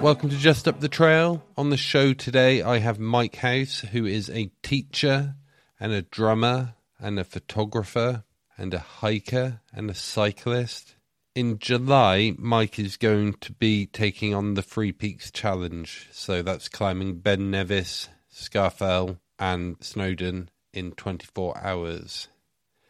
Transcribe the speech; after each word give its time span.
Welcome 0.00 0.30
to 0.30 0.38
Just 0.38 0.66
Up 0.66 0.80
the 0.80 0.88
Trail. 0.88 1.44
On 1.58 1.68
the 1.68 1.76
show 1.76 2.14
today, 2.14 2.62
I 2.62 2.78
have 2.78 2.98
Mike 2.98 3.36
House, 3.36 3.80
who 3.80 4.06
is 4.06 4.30
a 4.30 4.50
teacher 4.62 5.34
and 5.78 5.92
a 5.92 6.00
drummer 6.00 6.72
and 6.98 7.18
a 7.18 7.24
photographer 7.24 8.24
and 8.56 8.72
a 8.72 8.78
hiker 8.78 9.60
and 9.74 9.90
a 9.90 9.94
cyclist. 9.94 10.94
In 11.34 11.58
July, 11.58 12.34
Mike 12.38 12.78
is 12.78 12.96
going 12.96 13.34
to 13.34 13.52
be 13.52 13.84
taking 13.84 14.34
on 14.34 14.54
the 14.54 14.62
Three 14.62 14.92
Peaks 14.92 15.30
Challenge. 15.30 16.08
So 16.12 16.40
that's 16.40 16.70
climbing 16.70 17.18
Ben 17.18 17.50
Nevis, 17.50 18.08
Scafell, 18.32 19.18
and 19.38 19.76
Snowdon 19.80 20.48
in 20.72 20.92
24 20.92 21.58
hours. 21.58 22.28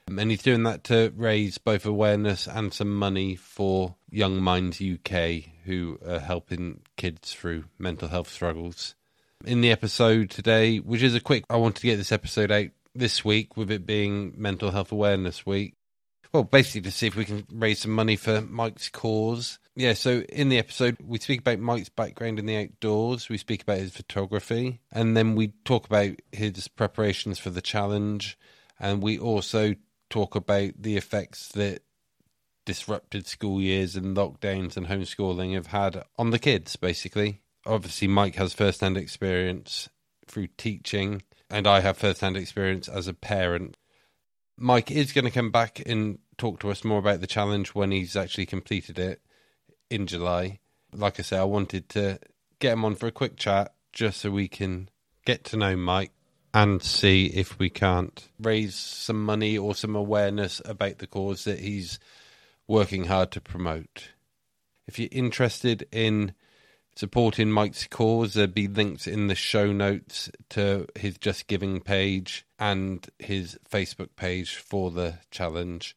Um, 0.08 0.18
And 0.18 0.30
he's 0.30 0.42
doing 0.42 0.62
that 0.64 0.84
to 0.84 1.12
raise 1.16 1.58
both 1.58 1.86
awareness 1.86 2.46
and 2.46 2.72
some 2.72 2.94
money 2.94 3.36
for 3.36 3.96
Young 4.10 4.40
Minds 4.40 4.80
UK, 4.80 5.44
who 5.64 5.98
are 6.06 6.18
helping 6.18 6.82
kids 6.96 7.32
through 7.32 7.64
mental 7.78 8.08
health 8.08 8.28
struggles. 8.28 8.94
In 9.44 9.60
the 9.60 9.70
episode 9.70 10.30
today, 10.30 10.78
which 10.78 11.02
is 11.02 11.14
a 11.14 11.20
quick, 11.20 11.44
I 11.50 11.56
wanted 11.56 11.80
to 11.80 11.86
get 11.86 11.96
this 11.96 12.12
episode 12.12 12.52
out 12.52 12.68
this 12.94 13.24
week 13.24 13.56
with 13.56 13.70
it 13.70 13.86
being 13.86 14.34
Mental 14.36 14.70
Health 14.70 14.92
Awareness 14.92 15.44
Week. 15.46 15.74
Well, 16.32 16.44
basically 16.44 16.82
to 16.82 16.90
see 16.90 17.08
if 17.08 17.16
we 17.16 17.24
can 17.26 17.44
raise 17.52 17.80
some 17.80 17.90
money 17.90 18.16
for 18.16 18.40
Mike's 18.40 18.88
cause. 18.88 19.58
Yeah, 19.74 19.94
so 19.94 20.20
in 20.28 20.48
the 20.48 20.58
episode, 20.58 20.96
we 21.02 21.18
speak 21.18 21.40
about 21.40 21.58
Mike's 21.58 21.88
background 21.88 22.38
in 22.38 22.46
the 22.46 22.56
outdoors, 22.56 23.28
we 23.28 23.36
speak 23.38 23.62
about 23.62 23.78
his 23.78 23.92
photography, 23.92 24.80
and 24.92 25.16
then 25.16 25.34
we 25.34 25.48
talk 25.64 25.86
about 25.86 26.12
his 26.30 26.68
preparations 26.68 27.38
for 27.38 27.50
the 27.50 27.60
challenge, 27.60 28.38
and 28.78 29.02
we 29.02 29.18
also 29.18 29.74
talk 30.12 30.34
about 30.34 30.72
the 30.78 30.98
effects 30.98 31.48
that 31.48 31.82
disrupted 32.66 33.26
school 33.26 33.62
years 33.62 33.96
and 33.96 34.14
lockdowns 34.14 34.76
and 34.76 34.86
homeschooling 34.86 35.54
have 35.54 35.68
had 35.68 36.04
on 36.18 36.30
the 36.30 36.38
kids, 36.38 36.76
basically. 36.76 37.40
Obviously, 37.64 38.08
Mike 38.08 38.34
has 38.34 38.52
first 38.52 38.82
hand 38.82 38.98
experience 38.98 39.88
through 40.28 40.48
teaching, 40.58 41.22
and 41.48 41.66
I 41.66 41.80
have 41.80 41.96
first 41.96 42.20
hand 42.20 42.36
experience 42.36 42.88
as 42.88 43.08
a 43.08 43.14
parent. 43.14 43.78
Mike 44.58 44.90
is 44.90 45.12
going 45.12 45.24
to 45.24 45.30
come 45.30 45.50
back 45.50 45.82
and 45.86 46.18
talk 46.36 46.60
to 46.60 46.70
us 46.70 46.84
more 46.84 46.98
about 46.98 47.22
the 47.22 47.26
challenge 47.26 47.74
when 47.74 47.90
he's 47.90 48.14
actually 48.14 48.46
completed 48.46 48.98
it 48.98 49.22
in 49.88 50.06
July. 50.06 50.58
Like 50.92 51.18
I 51.18 51.22
said, 51.22 51.40
I 51.40 51.44
wanted 51.44 51.88
to 51.90 52.18
get 52.58 52.74
him 52.74 52.84
on 52.84 52.96
for 52.96 53.06
a 53.06 53.12
quick 53.12 53.36
chat 53.36 53.72
just 53.92 54.20
so 54.20 54.30
we 54.30 54.46
can 54.46 54.90
get 55.24 55.42
to 55.44 55.56
know 55.56 55.74
Mike 55.74 56.12
and 56.54 56.82
see 56.82 57.26
if 57.26 57.58
we 57.58 57.70
can't 57.70 58.28
raise 58.38 58.74
some 58.74 59.24
money 59.24 59.56
or 59.56 59.74
some 59.74 59.96
awareness 59.96 60.60
about 60.64 60.98
the 60.98 61.06
cause 61.06 61.44
that 61.44 61.60
he's 61.60 61.98
working 62.66 63.04
hard 63.04 63.30
to 63.30 63.40
promote. 63.40 64.08
If 64.86 64.98
you're 64.98 65.08
interested 65.10 65.86
in 65.90 66.34
supporting 66.94 67.50
Mike's 67.50 67.86
cause, 67.86 68.34
there'll 68.34 68.50
be 68.50 68.68
links 68.68 69.06
in 69.06 69.28
the 69.28 69.34
show 69.34 69.72
notes 69.72 70.30
to 70.50 70.86
his 70.94 71.16
Just 71.16 71.46
Giving 71.46 71.80
page 71.80 72.44
and 72.58 73.06
his 73.18 73.58
Facebook 73.70 74.10
page 74.16 74.56
for 74.56 74.90
the 74.90 75.18
challenge. 75.30 75.96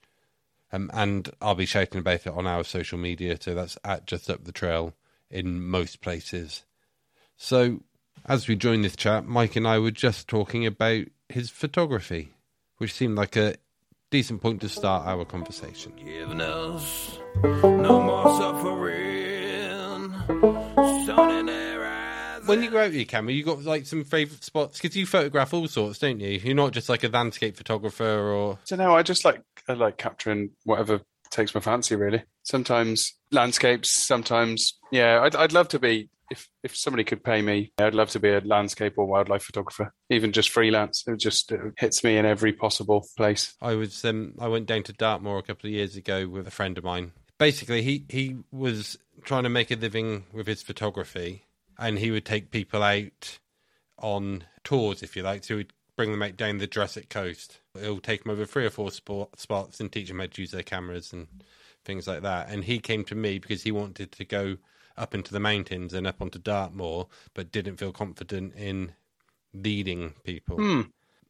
Um, 0.71 0.89
and 0.93 1.29
I'll 1.41 1.55
be 1.55 1.65
shouting 1.65 1.99
about 1.99 2.25
it 2.25 2.33
on 2.33 2.47
our 2.47 2.63
social 2.63 2.97
media, 2.97 3.37
so 3.39 3.53
that's 3.53 3.77
at 3.83 4.07
Just 4.07 4.29
Up 4.29 4.45
the 4.45 4.51
Trail 4.51 4.93
in 5.29 5.61
most 5.61 6.01
places. 6.01 6.63
So, 7.37 7.81
as 8.27 8.47
we 8.47 8.55
join 8.55 8.81
this 8.81 8.95
chat, 8.95 9.25
Mike 9.25 9.55
and 9.55 9.67
I 9.67 9.79
were 9.79 9.91
just 9.91 10.27
talking 10.27 10.65
about 10.65 11.05
his 11.29 11.49
photography, 11.49 12.33
which 12.77 12.93
seemed 12.93 13.15
like 13.15 13.35
a 13.35 13.55
decent 14.09 14.41
point 14.41 14.61
to 14.61 14.69
start 14.69 15.07
our 15.07 15.25
conversation. 15.25 15.93
Giving 15.95 16.41
us 16.41 17.19
no 17.43 18.01
more 18.01 18.35
suffering. 18.37 20.11
Sun 21.05 21.31
in 21.31 21.45
their 21.45 21.85
eyes. 21.85 22.47
When 22.47 22.63
you 22.63 22.71
go 22.71 22.79
out 22.79 22.87
with 22.87 22.95
your 22.95 23.05
camera, 23.05 23.33
you 23.33 23.43
got 23.43 23.63
like 23.63 23.85
some 23.85 24.03
favourite 24.03 24.43
spots 24.43 24.79
because 24.79 24.95
you 24.95 25.05
photograph 25.05 25.53
all 25.53 25.67
sorts, 25.67 25.99
don't 25.99 26.19
you? 26.19 26.39
You're 26.43 26.55
not 26.55 26.73
just 26.73 26.89
like 26.89 27.03
a 27.03 27.09
landscape 27.09 27.55
photographer 27.55 28.03
or 28.03 28.59
So 28.63 28.75
no, 28.75 28.95
I 28.95 29.03
just 29.03 29.23
like 29.25 29.41
I 29.67 29.73
like 29.73 29.97
capturing 29.97 30.51
whatever 30.63 31.01
takes 31.29 31.53
my 31.53 31.61
fancy. 31.61 31.95
Really, 31.95 32.23
sometimes 32.43 33.13
landscapes, 33.31 33.91
sometimes 33.91 34.79
yeah. 34.91 35.21
I'd 35.21 35.35
I'd 35.35 35.53
love 35.53 35.67
to 35.69 35.79
be 35.79 36.09
if 36.31 36.49
if 36.63 36.75
somebody 36.75 37.03
could 37.03 37.23
pay 37.23 37.41
me, 37.41 37.71
I'd 37.77 37.95
love 37.95 38.09
to 38.11 38.19
be 38.19 38.29
a 38.29 38.39
landscape 38.39 38.93
or 38.97 39.05
wildlife 39.05 39.43
photographer, 39.43 39.93
even 40.09 40.31
just 40.31 40.49
freelance. 40.49 41.03
It 41.07 41.19
just 41.19 41.51
it 41.51 41.73
hits 41.77 42.03
me 42.03 42.17
in 42.17 42.25
every 42.25 42.53
possible 42.53 43.07
place. 43.17 43.53
I 43.61 43.75
was 43.75 44.03
um, 44.05 44.33
I 44.39 44.47
went 44.47 44.67
down 44.67 44.83
to 44.83 44.93
Dartmoor 44.93 45.39
a 45.39 45.43
couple 45.43 45.67
of 45.67 45.73
years 45.73 45.95
ago 45.95 46.27
with 46.27 46.47
a 46.47 46.51
friend 46.51 46.77
of 46.77 46.83
mine. 46.83 47.11
Basically, 47.37 47.81
he 47.81 48.05
he 48.09 48.37
was 48.51 48.97
trying 49.23 49.43
to 49.43 49.49
make 49.49 49.71
a 49.71 49.75
living 49.75 50.25
with 50.33 50.47
his 50.47 50.63
photography, 50.63 51.45
and 51.77 51.99
he 51.99 52.11
would 52.11 52.25
take 52.25 52.51
people 52.51 52.83
out 52.83 53.39
on 53.97 54.43
tours, 54.63 55.03
if 55.03 55.15
you 55.15 55.23
like. 55.23 55.43
So 55.43 55.57
he'd 55.57 55.73
bring 55.95 56.11
them 56.11 56.21
out 56.21 56.37
down 56.37 56.57
the 56.57 56.67
Jurassic 56.67 57.09
Coast. 57.09 57.59
He'll 57.79 57.99
take 57.99 58.23
them 58.23 58.31
over 58.31 58.45
three 58.45 58.65
or 58.65 58.69
four 58.69 58.91
spot, 58.91 59.39
spots 59.39 59.79
and 59.79 59.91
teach 59.91 60.09
them 60.09 60.19
how 60.19 60.25
to 60.25 60.41
use 60.41 60.51
their 60.51 60.63
cameras 60.63 61.13
and 61.13 61.27
things 61.85 62.07
like 62.07 62.21
that. 62.23 62.49
And 62.49 62.63
he 62.63 62.79
came 62.79 63.03
to 63.05 63.15
me 63.15 63.39
because 63.39 63.63
he 63.63 63.71
wanted 63.71 64.11
to 64.11 64.25
go 64.25 64.57
up 64.97 65.13
into 65.13 65.33
the 65.33 65.39
mountains 65.39 65.93
and 65.93 66.07
up 66.07 66.21
onto 66.21 66.39
Dartmoor, 66.39 67.07
but 67.33 67.51
didn't 67.51 67.77
feel 67.77 67.91
confident 67.91 68.55
in 68.55 68.93
leading 69.53 70.13
people. 70.23 70.57
Hmm. 70.57 70.81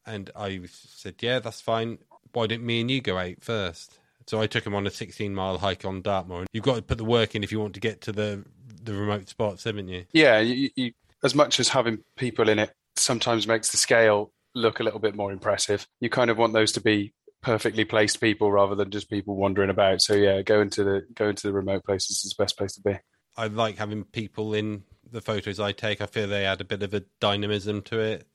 And 0.05 0.29
I 0.35 0.61
said, 0.67 1.15
"Yeah, 1.21 1.39
that's 1.39 1.61
fine. 1.61 1.99
Why 2.33 2.47
didn't 2.47 2.65
me 2.65 2.81
and 2.81 2.91
you 2.91 3.01
go 3.01 3.17
out 3.17 3.41
first? 3.41 3.99
So 4.27 4.41
I 4.41 4.47
took 4.47 4.65
him 4.65 4.73
on 4.75 4.87
a 4.87 4.91
16 4.91 5.33
mile 5.33 5.59
hike 5.59 5.85
on 5.85 6.01
Dartmoor. 6.01 6.45
You've 6.51 6.63
got 6.63 6.75
to 6.75 6.81
put 6.81 6.97
the 6.97 7.05
work 7.05 7.35
in 7.35 7.43
if 7.43 7.51
you 7.51 7.59
want 7.59 7.75
to 7.75 7.79
get 7.79 8.01
to 8.01 8.11
the 8.11 8.43
the 8.83 8.93
remote 8.93 9.29
spots, 9.29 9.63
haven't 9.63 9.87
you? 9.87 10.05
Yeah, 10.13 10.39
you, 10.39 10.69
you, 10.75 10.91
as 11.23 11.33
much 11.33 11.59
as 11.59 11.69
having 11.69 11.99
people 12.17 12.49
in 12.49 12.59
it 12.59 12.71
sometimes 12.95 13.47
makes 13.47 13.69
the 13.69 13.77
scale 13.77 14.31
look 14.53 14.79
a 14.79 14.83
little 14.83 14.99
bit 14.99 15.15
more 15.15 15.31
impressive. 15.31 15.87
You 15.99 16.09
kind 16.09 16.29
of 16.29 16.37
want 16.37 16.53
those 16.53 16.71
to 16.73 16.81
be 16.81 17.13
perfectly 17.41 17.85
placed 17.85 18.21
people 18.21 18.51
rather 18.51 18.73
than 18.73 18.89
just 18.89 19.09
people 19.09 19.35
wandering 19.35 19.69
about. 19.69 20.01
So 20.01 20.13
yeah, 20.13 20.41
go 20.41 20.61
into 20.61 20.83
the 20.83 21.05
go 21.13 21.29
into 21.29 21.47
the 21.47 21.53
remote 21.53 21.83
places 21.83 22.23
is 22.23 22.33
the 22.35 22.43
best 22.43 22.57
place 22.57 22.73
to 22.75 22.81
be. 22.81 22.97
I 23.37 23.47
like 23.47 23.77
having 23.77 24.03
people 24.03 24.53
in 24.53 24.83
the 25.11 25.21
photos 25.21 25.59
I 25.59 25.71
take. 25.71 26.01
I 26.01 26.05
feel 26.05 26.27
they 26.27 26.45
add 26.45 26.61
a 26.61 26.65
bit 26.65 26.83
of 26.83 26.93
a 26.93 27.03
dynamism 27.19 27.81
to 27.83 27.99
it. 27.99 28.27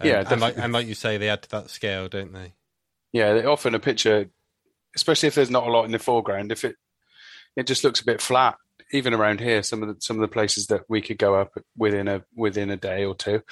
Um, 0.00 0.06
Yeah, 0.08 0.24
and 0.28 0.40
like, 0.40 0.58
and 0.58 0.72
like 0.72 0.86
you 0.86 0.94
say, 0.94 1.16
they 1.16 1.28
add 1.28 1.42
to 1.42 1.50
that 1.50 1.70
scale, 1.70 2.08
don't 2.08 2.32
they? 2.32 2.54
Yeah, 3.12 3.44
often 3.46 3.74
a 3.74 3.80
picture, 3.80 4.30
especially 4.94 5.28
if 5.28 5.34
there's 5.34 5.50
not 5.50 5.66
a 5.66 5.70
lot 5.70 5.84
in 5.84 5.92
the 5.92 5.98
foreground, 5.98 6.52
if 6.52 6.64
it 6.64 6.76
it 7.56 7.66
just 7.66 7.82
looks 7.84 8.00
a 8.00 8.04
bit 8.04 8.20
flat. 8.20 8.56
Even 8.92 9.12
around 9.12 9.40
here, 9.40 9.62
some 9.62 9.82
of 9.82 9.88
the 9.88 9.96
some 10.00 10.16
of 10.16 10.22
the 10.22 10.32
places 10.32 10.68
that 10.68 10.82
we 10.88 11.02
could 11.02 11.18
go 11.18 11.34
up 11.34 11.52
within 11.76 12.08
a 12.08 12.24
within 12.34 12.70
a 12.70 12.76
day 12.76 13.04
or 13.04 13.14
two, 13.14 13.42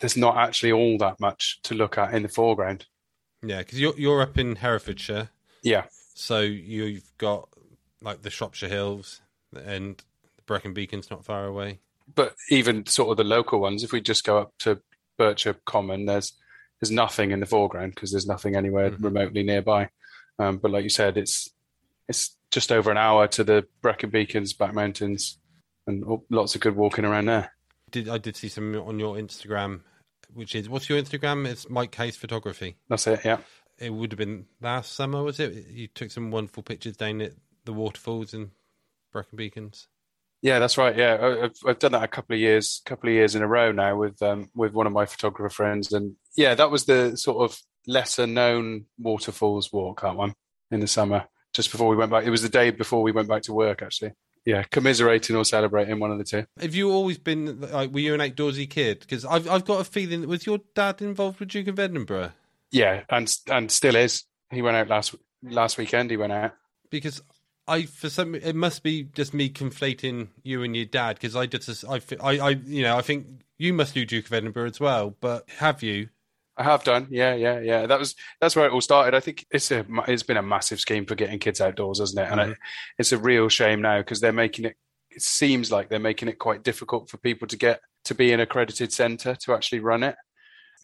there's 0.00 0.16
not 0.16 0.36
actually 0.36 0.72
all 0.72 0.98
that 0.98 1.20
much 1.20 1.60
to 1.62 1.74
look 1.74 1.96
at 1.96 2.14
in 2.14 2.22
the 2.22 2.28
foreground. 2.28 2.86
Yeah, 3.42 3.58
because 3.58 3.80
you're 3.80 3.98
you're 3.98 4.22
up 4.22 4.36
in 4.38 4.56
Herefordshire, 4.56 5.30
Yeah, 5.62 5.84
so 6.14 6.40
you've 6.40 7.10
got 7.18 7.48
like 8.02 8.22
the 8.22 8.30
Shropshire 8.30 8.68
Hills 8.68 9.20
and 9.54 10.02
Brecon 10.46 10.72
Beacon's 10.74 11.10
not 11.10 11.24
far 11.24 11.44
away. 11.46 11.80
but 12.14 12.36
even 12.50 12.86
sort 12.86 13.10
of 13.10 13.16
the 13.16 13.24
local 13.24 13.60
ones, 13.60 13.82
if 13.82 13.90
we 13.92 14.00
just 14.00 14.22
go 14.24 14.38
up 14.38 14.52
to 14.60 14.80
Bircher 15.18 15.56
Common, 15.64 16.06
there's 16.06 16.32
there's 16.80 16.90
nothing 16.92 17.30
in 17.32 17.40
the 17.40 17.46
foreground 17.46 17.94
because 17.94 18.12
there's 18.12 18.26
nothing 18.26 18.54
anywhere 18.54 18.90
Mhm. 18.90 19.02
remotely 19.04 19.42
nearby. 19.42 19.88
Um, 20.38 20.58
but 20.58 20.70
like 20.70 20.84
you 20.84 20.90
said, 20.90 21.16
it's 21.16 21.48
it's 22.08 22.36
just 22.52 22.70
over 22.70 22.90
an 22.92 22.96
hour 22.98 23.26
to 23.28 23.42
the 23.42 23.66
Brecon 23.82 24.10
Beacons, 24.10 24.52
Black 24.52 24.72
Mountains, 24.74 25.38
and 25.86 26.04
lots 26.30 26.54
of 26.54 26.60
good 26.60 26.76
walking 26.76 27.04
around 27.04 27.24
there. 27.26 27.52
Did 27.90 28.08
I 28.08 28.18
did 28.18 28.36
see 28.36 28.48
some 28.48 28.74
on 28.76 28.98
your 29.00 29.16
Instagram, 29.16 29.80
which 30.32 30.54
is 30.54 30.68
what's 30.68 30.88
your 30.88 31.00
Instagram? 31.02 31.46
It's 31.48 31.68
Mike 31.68 31.90
Case 31.90 32.16
Photography. 32.16 32.76
That's 32.88 33.06
it. 33.08 33.24
Yeah, 33.24 33.38
It 33.78 33.90
would 33.90 34.12
have 34.12 34.18
been 34.18 34.46
last 34.60 34.92
summer, 34.92 35.22
was 35.24 35.40
it? 35.40 35.66
You 35.68 35.88
took 35.88 36.10
some 36.12 36.30
wonderful 36.30 36.62
pictures 36.62 36.96
down 36.96 37.20
at 37.20 37.32
the 37.64 37.72
waterfalls 37.72 38.32
in 38.32 38.52
Brecon 39.12 39.36
Beacons. 39.36 39.88
Yeah, 40.42 40.58
that's 40.58 40.78
right. 40.78 40.96
Yeah, 40.96 41.38
I've 41.44 41.56
I've 41.66 41.78
done 41.78 41.92
that 41.92 42.02
a 42.02 42.08
couple 42.08 42.34
of 42.34 42.40
years, 42.40 42.82
couple 42.84 43.08
of 43.08 43.14
years 43.14 43.34
in 43.34 43.42
a 43.42 43.48
row 43.48 43.72
now 43.72 43.96
with 43.96 44.20
um 44.22 44.50
with 44.54 44.72
one 44.72 44.86
of 44.86 44.92
my 44.92 45.06
photographer 45.06 45.50
friends, 45.50 45.92
and 45.92 46.14
yeah, 46.36 46.54
that 46.54 46.70
was 46.70 46.84
the 46.84 47.16
sort 47.16 47.50
of 47.50 47.58
lesser 47.86 48.26
known 48.26 48.86
waterfalls 48.98 49.72
walk 49.72 50.02
that 50.02 50.16
one 50.16 50.34
in 50.70 50.80
the 50.80 50.86
summer, 50.86 51.24
just 51.52 51.70
before 51.70 51.88
we 51.88 51.96
went 51.96 52.10
back. 52.10 52.24
It 52.24 52.30
was 52.30 52.42
the 52.42 52.48
day 52.48 52.70
before 52.70 53.02
we 53.02 53.12
went 53.12 53.28
back 53.28 53.42
to 53.42 53.54
work, 53.54 53.82
actually. 53.82 54.12
Yeah, 54.44 54.62
commiserating 54.62 55.34
or 55.34 55.44
celebrating, 55.44 55.98
one 55.98 56.12
of 56.12 56.18
the 56.18 56.24
two. 56.24 56.46
Have 56.60 56.74
you 56.76 56.92
always 56.92 57.18
been 57.18 57.60
like? 57.60 57.92
Were 57.92 57.98
you 57.98 58.14
an 58.14 58.20
outdoorsy 58.20 58.70
kid? 58.70 59.00
Because 59.00 59.24
I've 59.24 59.48
I've 59.48 59.64
got 59.64 59.80
a 59.80 59.84
feeling. 59.84 60.28
Was 60.28 60.46
your 60.46 60.60
dad 60.74 61.02
involved 61.02 61.40
with 61.40 61.48
Duke 61.48 61.66
of 61.66 61.78
Edinburgh? 61.78 62.32
Yeah, 62.70 63.02
and 63.10 63.34
and 63.50 63.70
still 63.70 63.96
is. 63.96 64.24
He 64.52 64.62
went 64.62 64.76
out 64.76 64.88
last 64.88 65.16
last 65.42 65.78
weekend. 65.78 66.10
He 66.10 66.16
went 66.16 66.32
out. 66.32 66.52
Because 66.90 67.20
I 67.68 67.82
for 67.82 68.08
some 68.08 68.34
it 68.34 68.54
must 68.54 68.82
be 68.82 69.04
just 69.04 69.34
me 69.34 69.50
conflating 69.50 70.28
you 70.42 70.62
and 70.62 70.76
your 70.76 70.86
dad. 70.86 71.16
Because 71.16 71.34
I 71.36 71.46
just 71.46 71.84
I, 71.84 72.00
I 72.22 72.38
I 72.38 72.50
you 72.50 72.82
know 72.82 72.96
I 72.96 73.02
think 73.02 73.26
you 73.58 73.72
must 73.72 73.94
do 73.94 74.04
Duke 74.04 74.26
of 74.26 74.32
Edinburgh 74.32 74.66
as 74.70 74.80
well. 74.80 75.16
But 75.20 75.48
have 75.58 75.82
you? 75.82 76.08
I 76.58 76.62
have 76.64 76.84
done. 76.84 77.08
Yeah, 77.10 77.34
yeah, 77.34 77.60
yeah. 77.60 77.86
That 77.86 77.98
was 77.98 78.14
that's 78.40 78.56
where 78.56 78.66
it 78.66 78.72
all 78.72 78.80
started. 78.80 79.14
I 79.14 79.20
think 79.20 79.46
it's 79.50 79.70
a 79.70 79.84
it's 80.08 80.22
been 80.22 80.36
a 80.38 80.42
massive 80.42 80.80
scheme 80.80 81.04
for 81.04 81.14
getting 81.14 81.38
kids 81.38 81.60
outdoors, 81.60 81.98
hasn't 81.98 82.20
it? 82.26 82.30
And 82.32 82.40
Mhm. 82.40 82.52
it, 82.52 82.58
it's 82.98 83.12
a 83.12 83.18
real 83.18 83.48
shame 83.48 83.82
now 83.82 83.98
because 83.98 84.20
they're 84.20 84.32
making 84.32 84.66
it. 84.66 84.76
It 85.10 85.22
seems 85.22 85.70
like 85.72 85.88
they're 85.88 85.98
making 85.98 86.28
it 86.28 86.38
quite 86.38 86.62
difficult 86.62 87.10
for 87.10 87.16
people 87.18 87.48
to 87.48 87.56
get 87.56 87.80
to 88.04 88.14
be 88.14 88.32
an 88.32 88.40
accredited 88.40 88.92
centre 88.92 89.34
to 89.34 89.54
actually 89.54 89.80
run 89.80 90.02
it. 90.02 90.16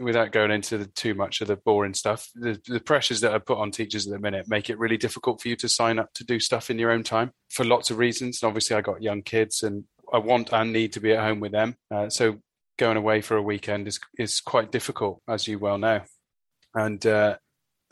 Without 0.00 0.32
going 0.32 0.50
into 0.50 0.78
the, 0.78 0.86
too 0.86 1.14
much 1.14 1.40
of 1.40 1.48
the 1.48 1.56
boring 1.56 1.94
stuff, 1.94 2.28
the, 2.34 2.60
the 2.66 2.80
pressures 2.80 3.20
that 3.20 3.32
are 3.32 3.40
put 3.40 3.58
on 3.58 3.70
teachers 3.70 4.06
at 4.06 4.12
the 4.12 4.18
minute 4.18 4.48
make 4.48 4.70
it 4.70 4.78
really 4.78 4.96
difficult 4.96 5.40
for 5.40 5.48
you 5.48 5.56
to 5.56 5.68
sign 5.68 5.98
up 5.98 6.12
to 6.14 6.24
do 6.24 6.40
stuff 6.40 6.70
in 6.70 6.78
your 6.78 6.90
own 6.90 7.02
time 7.02 7.30
for 7.50 7.64
lots 7.64 7.90
of 7.90 7.98
reasons. 7.98 8.42
And 8.42 8.48
obviously, 8.48 8.76
I 8.76 8.80
got 8.80 9.02
young 9.02 9.22
kids, 9.22 9.62
and 9.62 9.84
I 10.12 10.18
want 10.18 10.52
and 10.52 10.72
need 10.72 10.92
to 10.94 11.00
be 11.00 11.12
at 11.12 11.24
home 11.24 11.40
with 11.40 11.52
them. 11.52 11.76
Uh, 11.90 12.08
so 12.08 12.38
going 12.78 12.96
away 12.96 13.20
for 13.20 13.36
a 13.36 13.42
weekend 13.42 13.86
is 13.86 14.00
is 14.18 14.40
quite 14.40 14.72
difficult, 14.72 15.20
as 15.28 15.46
you 15.46 15.58
well 15.58 15.78
know. 15.78 16.00
And 16.74 17.04
uh, 17.06 17.36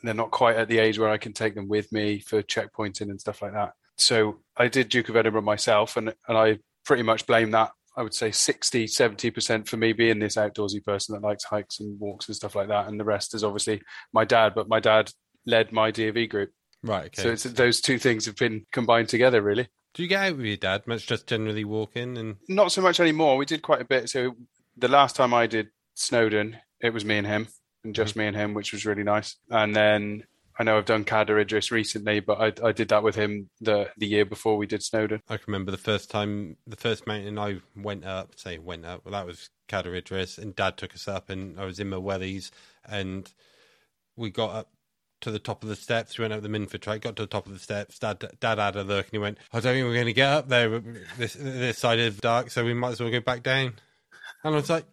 they're 0.03 0.15
not 0.15 0.31
quite 0.31 0.57
at 0.57 0.69
the 0.69 0.79
age 0.79 0.99
where 0.99 1.11
I 1.11 1.19
can 1.19 1.33
take 1.33 1.55
them 1.55 1.69
with 1.69 1.93
me 1.93 2.21
for 2.21 2.43
checkpointing 2.43 3.11
and 3.11 3.21
stuff 3.21 3.43
like 3.43 3.53
that. 3.53 3.73
So 3.99 4.41
I 4.57 4.69
did 4.69 4.89
Duke 4.89 5.11
of 5.11 5.17
Edinburgh 5.17 5.43
myself, 5.43 5.97
and 5.97 6.15
and 6.29 6.39
I 6.39 6.59
pretty 6.85 7.03
much 7.03 7.27
blame 7.27 7.51
that. 7.53 7.73
I 8.01 8.03
would 8.03 8.15
say 8.15 8.31
60, 8.31 8.87
70% 8.87 9.69
for 9.69 9.77
me 9.77 9.93
being 9.93 10.21
this 10.21 10.37
outdoorsy 10.37 10.83
person 10.83 11.13
that 11.13 11.23
likes 11.23 11.45
hikes 11.45 11.81
and 11.81 12.01
walks 12.01 12.29
and 12.29 12.35
stuff 12.35 12.55
like 12.55 12.69
that. 12.69 12.89
And 12.89 12.99
the 12.99 13.05
rest 13.05 13.35
is 13.35 13.45
obviously 13.45 13.83
my 14.15 14.25
dad, 14.25 14.55
but 14.55 14.71
my 14.71 14.81
dad 14.81 15.11
led 15.45 15.71
my 15.71 15.93
DV 15.93 16.31
group. 16.31 16.51
Right. 16.83 17.09
Okay. 17.09 17.23
So 17.23 17.29
it's, 17.29 17.43
those 17.43 17.83
two 17.83 17.99
things 17.99 18.25
have 18.25 18.37
been 18.37 18.65
combined 18.73 19.11
together, 19.11 19.43
really. 19.43 19.69
Do 19.93 20.03
you 20.03 20.09
get 20.09 20.25
out 20.25 20.39
with 20.39 20.47
your 20.47 20.57
dad 20.57 20.87
much? 20.87 21.07
Just 21.07 21.27
generally 21.27 21.67
walking 21.67 22.17
and 22.17 22.37
Not 22.49 22.73
so 22.73 22.81
much 22.81 23.01
anymore. 23.01 23.37
We 23.37 23.45
did 23.45 23.61
quite 23.61 23.83
a 23.83 23.87
bit. 23.87 24.09
So 24.09 24.35
the 24.79 24.89
last 24.89 25.15
time 25.15 25.35
I 25.35 25.47
did 25.47 25.69
Snowdon, 25.95 26.57
it 26.81 26.95
was 26.95 27.05
me 27.05 27.19
and 27.19 27.27
him, 27.27 27.49
and 27.85 27.95
just 27.95 28.15
mm. 28.15 28.21
me 28.21 28.27
and 28.29 28.37
him, 28.37 28.55
which 28.55 28.73
was 28.73 28.87
really 28.87 29.03
nice. 29.03 29.37
And 29.51 29.77
then 29.77 30.25
I 30.61 30.63
know 30.63 30.77
I've 30.77 30.85
done 30.85 31.05
Cadair 31.05 31.39
Idris 31.39 31.71
recently, 31.71 32.21
but 32.21 32.39
I, 32.39 32.69
I 32.69 32.73
did 32.73 32.91
that 32.91 33.03
with 33.03 33.15
him 33.15 33.49
the 33.63 33.91
the 33.97 34.07
year 34.07 34.27
before 34.27 34.59
we 34.59 34.67
did 34.67 34.83
Snowdon. 34.83 35.23
I 35.27 35.39
can 35.39 35.45
remember 35.47 35.71
the 35.71 35.79
first 35.79 36.11
time, 36.11 36.59
the 36.67 36.77
first 36.77 37.07
mountain 37.07 37.39
I 37.39 37.61
went 37.75 38.05
up, 38.05 38.39
say 38.39 38.59
went 38.59 38.85
up, 38.85 39.07
well, 39.07 39.13
that 39.13 39.25
was 39.25 39.49
Cadair 39.69 39.95
Idris, 39.95 40.37
and 40.37 40.55
Dad 40.55 40.77
took 40.77 40.95
us 40.95 41.09
up, 41.09 41.31
and 41.31 41.59
I 41.59 41.65
was 41.65 41.81
in 41.81 41.89
my 41.89 41.97
wellies, 41.97 42.51
and 42.85 43.33
we 44.17 44.29
got 44.29 44.55
up 44.55 44.69
to 45.23 45.31
the 45.31 45.39
top 45.39 45.63
of 45.63 45.71
the 45.71 45.77
steps. 45.77 46.19
We 46.19 46.25
went 46.25 46.35
up 46.35 46.43
the 46.43 46.49
Minffordd 46.49 46.83
track, 46.83 47.01
got 47.01 47.17
to 47.17 47.23
the 47.23 47.27
top 47.27 47.47
of 47.47 47.55
the 47.55 47.59
steps. 47.59 47.99
Dad, 47.99 48.23
Dad 48.39 48.59
had 48.59 48.77
a 48.77 48.85
look, 48.85 49.07
and 49.07 49.13
he 49.13 49.19
went, 49.19 49.39
"I 49.55 49.61
don't 49.61 49.73
think 49.73 49.87
we're 49.87 49.95
going 49.95 50.07
to 50.07 50.13
get 50.13 50.29
up 50.31 50.49
there 50.51 50.79
this 51.17 51.39
this 51.41 51.79
side 51.79 52.01
of 52.01 52.21
dark, 52.21 52.51
so 52.51 52.67
we 52.67 52.75
might 52.75 52.91
as 52.91 53.01
well 53.01 53.11
go 53.11 53.21
back 53.21 53.43
down." 53.43 53.77
And 54.45 54.55
I 54.55 54.59
was 54.59 54.69
like, 54.69 54.85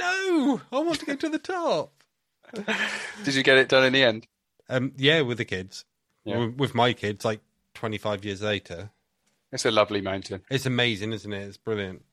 "No, 0.00 0.60
I 0.72 0.80
want 0.80 0.98
to 0.98 1.06
go 1.06 1.14
to 1.14 1.28
the 1.28 1.38
top." 1.38 1.92
Did 3.22 3.36
you 3.36 3.44
get 3.44 3.56
it 3.56 3.68
done 3.68 3.84
in 3.84 3.92
the 3.92 4.02
end? 4.02 4.26
Um, 4.70 4.92
yeah, 4.96 5.20
with 5.22 5.38
the 5.38 5.44
kids, 5.44 5.84
Yeah. 6.24 6.38
with, 6.38 6.54
with 6.56 6.74
my 6.74 6.92
kids, 6.92 7.24
like 7.24 7.40
twenty 7.74 7.98
five 7.98 8.24
years 8.24 8.40
later, 8.42 8.90
It's 9.52 9.64
a 9.66 9.70
lovely 9.70 10.00
mountain. 10.00 10.42
it's 10.50 10.66
amazing, 10.66 11.12
isn't 11.12 11.32
it? 11.32 11.42
It's 11.42 11.56
brilliant. 11.56 12.04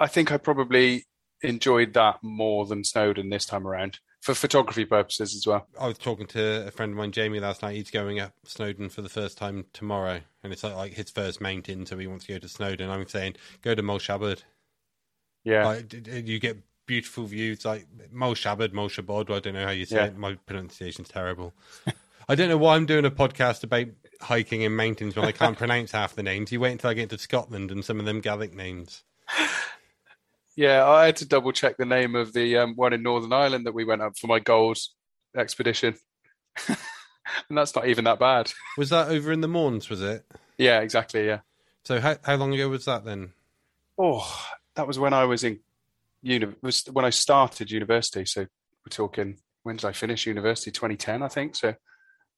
I 0.00 0.06
think 0.06 0.32
I 0.32 0.36
probably 0.38 1.04
enjoyed 1.42 1.92
that 1.94 2.22
more 2.22 2.66
than 2.66 2.82
Snowdon 2.84 3.30
this 3.30 3.44
time 3.46 3.66
around 3.66 3.98
for 4.20 4.34
photography 4.34 4.84
purposes 4.84 5.34
as 5.34 5.46
well. 5.46 5.66
I 5.78 5.86
was 5.86 5.98
talking 5.98 6.26
to 6.28 6.66
a 6.66 6.70
friend 6.70 6.92
of 6.92 6.98
mine, 6.98 7.12
Jamie, 7.12 7.40
last 7.40 7.62
night. 7.62 7.76
He's 7.76 7.90
going 7.90 8.18
up 8.18 8.32
Snowdon 8.44 8.88
for 8.88 9.02
the 9.02 9.08
first 9.08 9.38
time 9.38 9.66
tomorrow, 9.72 10.20
and 10.42 10.52
it's 10.52 10.64
like, 10.64 10.74
like 10.74 10.92
his 10.94 11.10
first 11.10 11.40
mountain, 11.40 11.86
so 11.86 11.96
he 11.98 12.06
wants 12.06 12.26
to 12.26 12.32
go 12.32 12.38
to 12.38 12.48
Snowdon. 12.48 12.90
I'm 12.90 13.06
saying, 13.06 13.36
go 13.62 13.74
to 13.74 13.82
Moel 13.82 13.98
Siabod. 13.98 14.42
Yeah. 15.44 15.66
Like, 15.66 15.92
you 16.08 16.38
get 16.40 16.58
beautiful 16.88 17.24
views, 17.26 17.64
like 17.64 17.86
Moel 18.12 18.34
Siabod, 18.34 18.70
Molshabad. 18.72 19.30
I 19.32 19.38
don't 19.38 19.54
know 19.54 19.64
how 19.66 19.70
you 19.70 19.84
say 19.84 19.96
Yeah. 19.96 20.04
it. 20.06 20.16
My 20.16 20.34
pronunciation's 20.46 21.08
terrible. 21.08 21.54
I 22.28 22.34
don't 22.34 22.48
know 22.48 22.58
why 22.58 22.74
I'm 22.74 22.86
doing 22.86 23.04
a 23.04 23.10
podcast 23.12 23.62
about 23.62 23.86
hiking 24.20 24.62
in 24.62 24.74
mountains 24.74 25.14
when 25.14 25.24
I 25.24 25.32
can't 25.32 25.56
pronounce 25.64 25.92
half 25.92 26.16
the 26.16 26.22
names. 26.24 26.50
You 26.50 26.58
wait 26.58 26.72
until 26.72 26.90
I 26.90 26.94
get 26.94 27.10
to 27.10 27.18
Scotland 27.18 27.70
and 27.70 27.84
some 27.84 28.00
of 28.00 28.06
them 28.06 28.20
Gaelic 28.20 28.54
names. 28.54 29.04
Yeah, 30.56 30.88
I 30.88 31.06
had 31.06 31.14
to 31.18 31.24
double 31.24 31.52
check 31.52 31.76
the 31.76 31.84
name 31.84 32.16
of 32.16 32.32
the 32.32 32.56
um, 32.58 32.74
one 32.74 32.92
in 32.92 33.00
Northern 33.00 33.32
Ireland 33.32 33.64
that 33.66 33.74
we 33.74 33.84
went 33.84 34.02
up 34.02 34.18
for 34.18 34.26
my 34.26 34.40
gold 34.40 34.76
expedition. 35.36 35.94
and 36.68 36.76
that's 37.56 37.76
not 37.76 37.86
even 37.86 38.02
that 38.06 38.18
bad. 38.18 38.50
Was 38.76 38.90
that 38.90 39.06
over 39.06 39.30
in 39.30 39.40
the 39.40 39.46
Mournes, 39.46 39.88
was 39.88 40.02
it? 40.02 40.26
Yeah, 40.56 40.80
exactly. 40.80 41.24
Yeah. 41.26 41.42
So 41.84 42.00
how, 42.00 42.16
how 42.24 42.34
long 42.34 42.52
ago 42.54 42.68
was 42.70 42.86
that 42.86 43.04
then? 43.04 43.34
Oh, 43.98 44.26
that 44.74 44.88
was 44.88 44.98
when 44.98 45.12
I 45.12 45.26
was 45.26 45.44
in 45.44 45.60
uni. 46.28 46.46
Was 46.62 46.84
when 46.92 47.04
I 47.04 47.10
started 47.10 47.70
university. 47.70 48.24
So 48.24 48.42
we're 48.42 48.90
talking. 48.90 49.38
When 49.62 49.76
did 49.76 49.84
I 49.84 49.92
finish 49.92 50.26
university? 50.26 50.70
2010, 50.70 51.22
I 51.22 51.28
think. 51.28 51.56
So 51.56 51.74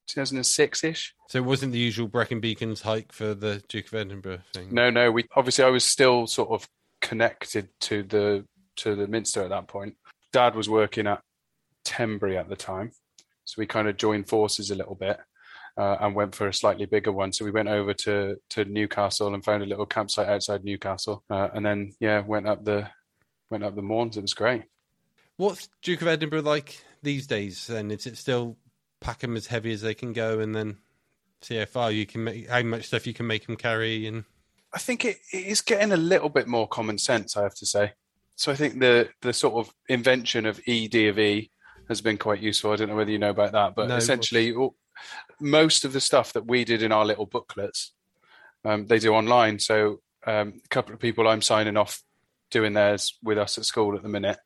2006 0.08 0.84
ish. 0.84 1.14
So 1.28 1.38
it 1.38 1.44
wasn't 1.44 1.72
the 1.72 1.78
usual 1.78 2.08
Brecon 2.08 2.40
Beacons 2.40 2.82
hike 2.82 3.12
for 3.12 3.34
the 3.34 3.62
Duke 3.68 3.86
of 3.86 3.94
Edinburgh 3.94 4.40
thing? 4.52 4.68
No, 4.72 4.90
no. 4.90 5.10
We 5.10 5.26
obviously 5.36 5.64
I 5.64 5.70
was 5.70 5.84
still 5.84 6.26
sort 6.26 6.50
of 6.50 6.68
connected 7.00 7.68
to 7.82 8.02
the 8.02 8.44
to 8.76 8.96
the 8.96 9.06
Minster 9.06 9.42
at 9.42 9.50
that 9.50 9.68
point. 9.68 9.96
Dad 10.32 10.54
was 10.54 10.68
working 10.68 11.06
at 11.06 11.20
Tenbury 11.84 12.36
at 12.36 12.48
the 12.48 12.56
time, 12.56 12.90
so 13.44 13.54
we 13.58 13.66
kind 13.66 13.88
of 13.88 13.96
joined 13.96 14.28
forces 14.28 14.70
a 14.70 14.74
little 14.74 14.94
bit 14.94 15.18
uh, 15.76 15.96
and 16.00 16.14
went 16.14 16.34
for 16.34 16.48
a 16.48 16.54
slightly 16.54 16.86
bigger 16.86 17.12
one. 17.12 17.32
So 17.32 17.44
we 17.44 17.50
went 17.50 17.68
over 17.68 17.94
to 17.94 18.36
to 18.50 18.64
Newcastle 18.64 19.32
and 19.32 19.44
found 19.44 19.62
a 19.62 19.66
little 19.66 19.86
campsite 19.86 20.28
outside 20.28 20.64
Newcastle, 20.64 21.24
uh, 21.30 21.48
and 21.54 21.64
then 21.64 21.92
yeah, 22.00 22.20
went 22.20 22.48
up 22.48 22.64
the 22.64 22.88
went 23.50 23.64
up 23.64 23.74
the 23.74 23.82
Mournes. 23.82 24.16
It 24.16 24.22
was 24.22 24.34
great. 24.34 24.64
What's 25.36 25.68
Duke 25.82 26.02
of 26.02 26.08
Edinburgh 26.08 26.42
like 26.42 26.82
these 27.02 27.26
days? 27.26 27.68
And 27.68 27.90
is 27.90 28.06
it 28.06 28.16
still 28.16 28.56
pack 29.00 29.20
them 29.20 29.36
as 29.36 29.46
heavy 29.46 29.72
as 29.72 29.82
they 29.82 29.94
can 29.94 30.12
go, 30.12 30.40
and 30.40 30.54
then 30.54 30.78
see 31.42 31.56
how 31.56 31.64
far 31.64 31.90
you 31.90 32.06
can 32.06 32.24
make, 32.24 32.48
how 32.48 32.62
much 32.62 32.86
stuff 32.86 33.06
you 33.06 33.14
can 33.14 33.26
make 33.26 33.46
them 33.46 33.56
carry? 33.56 34.06
And 34.06 34.24
I 34.72 34.78
think 34.78 35.04
it, 35.04 35.18
it 35.32 35.46
is 35.46 35.60
getting 35.60 35.92
a 35.92 35.96
little 35.96 36.28
bit 36.28 36.46
more 36.46 36.68
common 36.68 36.98
sense, 36.98 37.36
I 37.36 37.42
have 37.42 37.54
to 37.56 37.66
say. 37.66 37.92
So 38.36 38.52
I 38.52 38.54
think 38.54 38.80
the 38.80 39.08
the 39.22 39.32
sort 39.32 39.54
of 39.54 39.74
invention 39.88 40.46
of 40.46 40.60
ED 40.66 40.94
of 40.94 41.18
E 41.18 41.50
has 41.88 42.00
been 42.00 42.18
quite 42.18 42.40
useful. 42.40 42.72
I 42.72 42.76
don't 42.76 42.88
know 42.88 42.96
whether 42.96 43.10
you 43.10 43.18
know 43.18 43.30
about 43.30 43.52
that, 43.52 43.74
but 43.74 43.88
No, 43.88 43.96
essentially, 43.96 44.54
all, 44.54 44.76
most 45.40 45.84
of 45.84 45.92
the 45.92 46.00
stuff 46.00 46.32
that 46.34 46.46
we 46.46 46.64
did 46.64 46.82
in 46.82 46.92
our 46.92 47.04
little 47.04 47.26
booklets, 47.26 47.92
um, 48.64 48.86
they 48.86 48.98
do 48.98 49.12
online. 49.12 49.58
So 49.58 50.00
um, 50.26 50.60
a 50.64 50.68
couple 50.68 50.94
of 50.94 51.00
people 51.00 51.26
I'm 51.26 51.42
signing 51.42 51.76
off 51.76 52.02
doing 52.50 52.72
theirs 52.74 53.18
with 53.22 53.38
us 53.38 53.58
at 53.58 53.64
school 53.64 53.96
at 53.96 54.02
the 54.02 54.08
minute. 54.08 54.38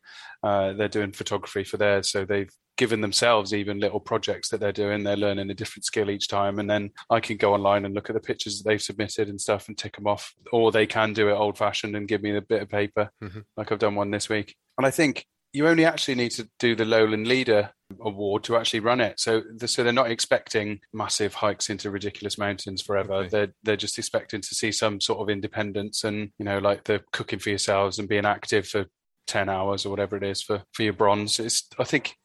Uh, 0.42 0.72
they're 0.74 0.88
doing 0.88 1.12
photography 1.12 1.64
for 1.64 1.76
theirs, 1.76 2.10
so 2.10 2.24
they've 2.24 2.50
given 2.76 3.00
themselves 3.00 3.54
even 3.54 3.78
little 3.78 4.00
projects 4.00 4.48
that 4.48 4.58
they're 4.60 4.72
doing. 4.72 5.04
They're 5.04 5.16
learning 5.16 5.48
a 5.50 5.54
different 5.54 5.84
skill 5.84 6.10
each 6.10 6.28
time, 6.28 6.58
and 6.58 6.68
then 6.68 6.90
I 7.08 7.20
can 7.20 7.36
go 7.36 7.54
online 7.54 7.84
and 7.84 7.94
look 7.94 8.10
at 8.10 8.14
the 8.14 8.20
pictures 8.20 8.58
that 8.58 8.68
they've 8.68 8.82
submitted 8.82 9.28
and 9.28 9.40
stuff 9.40 9.68
and 9.68 9.78
tick 9.78 9.96
them 9.96 10.06
off. 10.06 10.34
Or 10.52 10.72
they 10.72 10.86
can 10.86 11.12
do 11.12 11.28
it 11.28 11.34
old 11.34 11.56
fashioned 11.56 11.96
and 11.96 12.08
give 12.08 12.22
me 12.22 12.36
a 12.36 12.42
bit 12.42 12.62
of 12.62 12.68
paper, 12.68 13.10
Mhm. 13.22 13.44
like 13.56 13.70
I've 13.70 13.78
done 13.78 13.94
one 13.94 14.10
this 14.10 14.28
week. 14.28 14.56
And 14.76 14.86
I 14.86 14.90
think 14.90 15.24
you 15.54 15.68
only 15.68 15.84
actually 15.84 16.16
need 16.16 16.32
to 16.32 16.48
do 16.58 16.74
the 16.74 16.84
Lowland 16.84 17.28
Leader 17.28 17.70
Award 18.00 18.42
to 18.44 18.56
actually 18.56 18.80
run 18.80 19.00
it. 19.00 19.20
So, 19.20 19.40
the, 19.56 19.68
so 19.68 19.84
they're 19.84 19.92
not 19.92 20.10
expecting 20.10 20.80
massive 20.92 21.32
hikes 21.32 21.70
into 21.70 21.90
ridiculous 21.90 22.36
mountains 22.36 22.82
forever. 22.82 23.14
Okay. 23.14 23.28
They're 23.28 23.54
they're 23.62 23.76
just 23.76 23.96
expecting 23.96 24.40
to 24.40 24.54
see 24.54 24.72
some 24.72 25.00
sort 25.00 25.20
of 25.20 25.30
independence 25.30 26.02
and 26.02 26.30
you 26.38 26.44
know 26.44 26.58
like 26.58 26.84
the 26.84 27.02
cooking 27.12 27.38
for 27.38 27.50
yourselves 27.50 28.00
and 28.00 28.08
being 28.08 28.26
active 28.26 28.66
for 28.66 28.86
ten 29.28 29.48
hours 29.48 29.86
or 29.86 29.90
whatever 29.90 30.16
it 30.16 30.24
is 30.24 30.42
for 30.42 30.64
for 30.72 30.82
your 30.82 30.92
bronze. 30.92 31.38
It's 31.38 31.68
I 31.78 31.84
think 31.84 32.16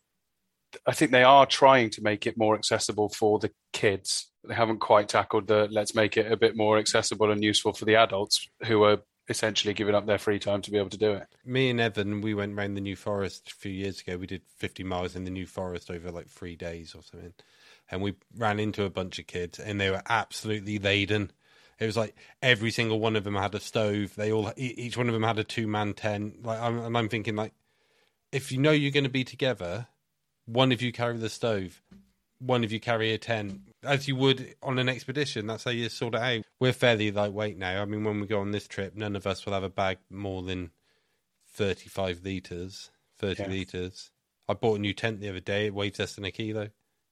I 0.88 0.94
think 0.94 1.12
they 1.12 1.24
are 1.24 1.46
trying 1.46 1.92
to 1.92 2.02
make 2.02 2.26
it 2.26 2.38
more 2.38 2.56
accessible 2.56 3.10
for 3.10 3.38
the 3.38 3.52
kids. 3.74 4.32
They 4.48 4.56
haven't 4.56 4.80
quite 4.80 5.08
tackled 5.08 5.48
the 5.48 5.68
let's 5.70 5.94
make 5.94 6.18
it 6.18 6.32
a 6.32 6.38
bit 6.38 6.58
more 6.58 6.80
accessible 6.80 7.30
and 7.30 7.44
useful 7.44 7.74
for 7.74 7.86
the 7.86 7.96
adults 7.96 8.48
who 8.66 8.84
are 8.84 9.00
essentially 9.30 9.74
giving 9.74 9.96
up 9.96 10.08
their 10.08 10.18
free 10.18 10.40
time 10.40 10.62
to 10.64 10.72
be 10.72 10.78
able 10.78 10.90
to 10.90 10.98
do 10.98 11.14
it. 11.14 11.28
me 11.46 11.70
and 11.70 11.80
Evan, 11.80 12.22
we 12.22 12.34
went 12.34 12.58
round 12.58 12.76
the 12.76 12.82
New 12.82 12.96
Forest 12.96 13.52
a 13.52 13.56
few 13.56 13.72
years 13.72 14.02
ago. 14.02 14.18
We 14.18 14.28
did 14.28 14.42
50 14.58 14.84
miles 14.84 15.16
in 15.16 15.24
the 15.24 15.32
New 15.32 15.46
Forest 15.46 15.92
over 15.92 16.12
like 16.12 16.28
three 16.28 16.56
days 16.56 16.96
or 16.96 17.04
something. 17.04 17.34
And 17.92 18.02
we 18.02 18.16
ran 18.36 18.60
into 18.60 18.84
a 18.84 18.90
bunch 18.90 19.20
of 19.20 19.28
kids 19.28 19.60
and 19.60 19.80
they 19.80 19.92
were 19.92 20.02
absolutely 20.10 20.80
laden. 20.80 21.32
It 21.80 21.86
was 21.86 21.96
like 21.96 22.16
every 22.42 22.72
single 22.72 23.00
one 23.00 23.16
of 23.16 23.24
them 23.24 23.36
had 23.36 23.56
a 23.56 23.60
stove. 23.60 24.16
They 24.16 24.32
all, 24.32 24.52
each 24.58 24.98
one 24.98 25.08
of 25.08 25.14
them 25.14 25.24
had 25.24 25.40
a 25.40 25.44
two 25.44 25.68
man 25.68 25.94
tent. 25.94 26.44
Like, 26.44 26.60
I'm, 26.60 26.80
and 26.80 26.98
I'm 26.98 27.08
thinking, 27.08 27.36
like, 27.36 27.54
if 28.32 28.52
you 28.52 28.58
know 28.58 28.72
you're 28.72 28.92
going 28.92 29.06
to 29.06 29.10
be 29.10 29.24
together, 29.24 29.88
one 30.46 30.72
of 30.72 30.82
you 30.82 30.92
carry 30.92 31.18
the 31.18 31.30
stove, 31.30 31.82
one 32.40 32.64
of 32.64 32.72
you 32.72 32.80
carry 32.80 33.14
a 33.14 33.18
tent, 33.18 33.62
as 33.84 34.08
you 34.08 34.16
would 34.16 34.56
on 34.62 34.80
an 34.80 34.90
expedition. 34.90 35.48
That's 35.48 35.64
how 35.64 35.72
you 35.72 35.90
sort 35.90 36.16
it 36.16 36.22
out. 36.22 36.46
We're 36.60 36.74
fairly 36.74 37.12
lightweight 37.12 37.58
now. 37.58 37.82
I 37.82 37.86
mean, 37.86 38.04
when 38.04 38.20
we 38.20 38.28
go 38.28 38.40
on 38.40 38.52
this 38.52 38.68
trip, 38.68 38.96
none 38.96 39.16
of 39.16 39.26
us 39.28 39.46
will 39.46 39.54
have 39.54 39.64
a 39.64 39.70
bag 39.70 39.98
more 40.10 40.44
than 40.44 40.72
35 41.48 42.22
litres, 42.24 42.92
30 43.18 43.44
Yeah. 43.44 43.50
litres. 43.50 44.12
I 44.48 44.54
bought 44.54 44.80
a 44.80 44.82
new 44.82 44.94
tent 44.94 45.20
the 45.22 45.30
other 45.30 45.40
day. 45.40 45.68
It 45.68 45.74
weighs 45.74 46.00
less 46.00 46.16
than 46.16 46.26
a 46.26 46.32
kilo, 46.32 46.70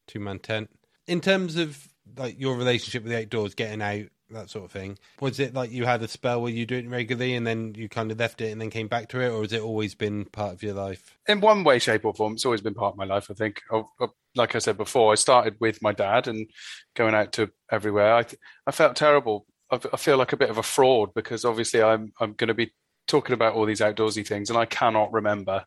two 0.08 0.20
man 0.20 0.40
tent. 0.40 0.70
In 1.06 1.22
terms 1.22 1.56
of 1.56 1.88
like 2.18 2.40
your 2.40 2.56
relationship 2.56 3.04
with 3.04 3.12
the 3.12 3.20
outdoors, 3.20 3.54
getting 3.54 3.82
out, 3.82 4.08
that 4.32 4.50
sort 4.50 4.66
of 4.66 4.72
thing. 4.72 4.98
Was 5.22 5.40
it 5.40 5.54
like 5.54 5.72
you 5.72 5.86
had 5.86 6.02
a 6.04 6.08
spell 6.08 6.42
where 6.42 6.52
you 6.52 6.66
do 6.66 6.78
it 6.78 6.90
regularly 6.90 7.36
and 7.36 7.48
then 7.48 7.74
you 7.76 7.88
kind 7.88 8.12
of 8.12 8.20
left 8.20 8.42
it 8.42 8.52
and 8.52 8.60
then 8.60 8.70
came 8.70 8.88
back 8.88 9.08
to 9.10 9.22
it, 9.22 9.30
or 9.30 9.42
has 9.42 9.54
it 9.54 9.62
always 9.62 9.96
been 9.96 10.26
part 10.26 10.54
of 10.54 10.64
your 10.64 10.74
life? 10.74 11.18
in 11.28 11.40
one 11.42 11.64
way, 11.64 11.80
shape, 11.80 12.06
or 12.06 12.14
form, 12.14 12.34
it's 12.34 12.46
always 12.46 12.62
been 12.62 12.74
part 12.74 12.94
of 12.94 12.98
my 12.98 13.06
life. 13.06 13.28
I 13.30 13.34
think, 13.34 13.62
Oh, 13.72 13.90
oh, 14.00 14.14
like 14.36 14.56
I 14.56 14.60
said 14.60 14.78
before, 14.78 15.12
I 15.12 15.16
started 15.16 15.56
with 15.60 15.82
my 15.82 15.92
dad 15.92 16.28
and 16.28 16.50
going 16.96 17.14
out 17.16 17.34
to 17.34 17.50
everywhere. 17.72 18.14
I 18.16 18.24
th- 18.24 18.40
I 18.66 18.72
felt 18.72 18.96
terrible. 18.96 19.46
I, 19.72 19.80
I 19.94 19.98
feel 19.98 20.18
like 20.18 20.34
a 20.34 20.38
bit 20.38 20.50
of 20.50 20.58
a 20.58 20.64
fraud 20.64 21.14
because 21.14 21.44
obviously 21.46 21.82
I'm 21.82 22.12
I'm 22.20 22.34
going 22.34 22.48
to 22.50 22.54
be 22.54 22.74
talking 23.08 23.34
about 23.34 23.54
all 23.56 23.66
these 23.66 23.80
outdoorsy 23.82 24.26
things, 24.28 24.50
and 24.50 24.58
I 24.60 24.66
cannot 24.66 25.12
remember 25.14 25.66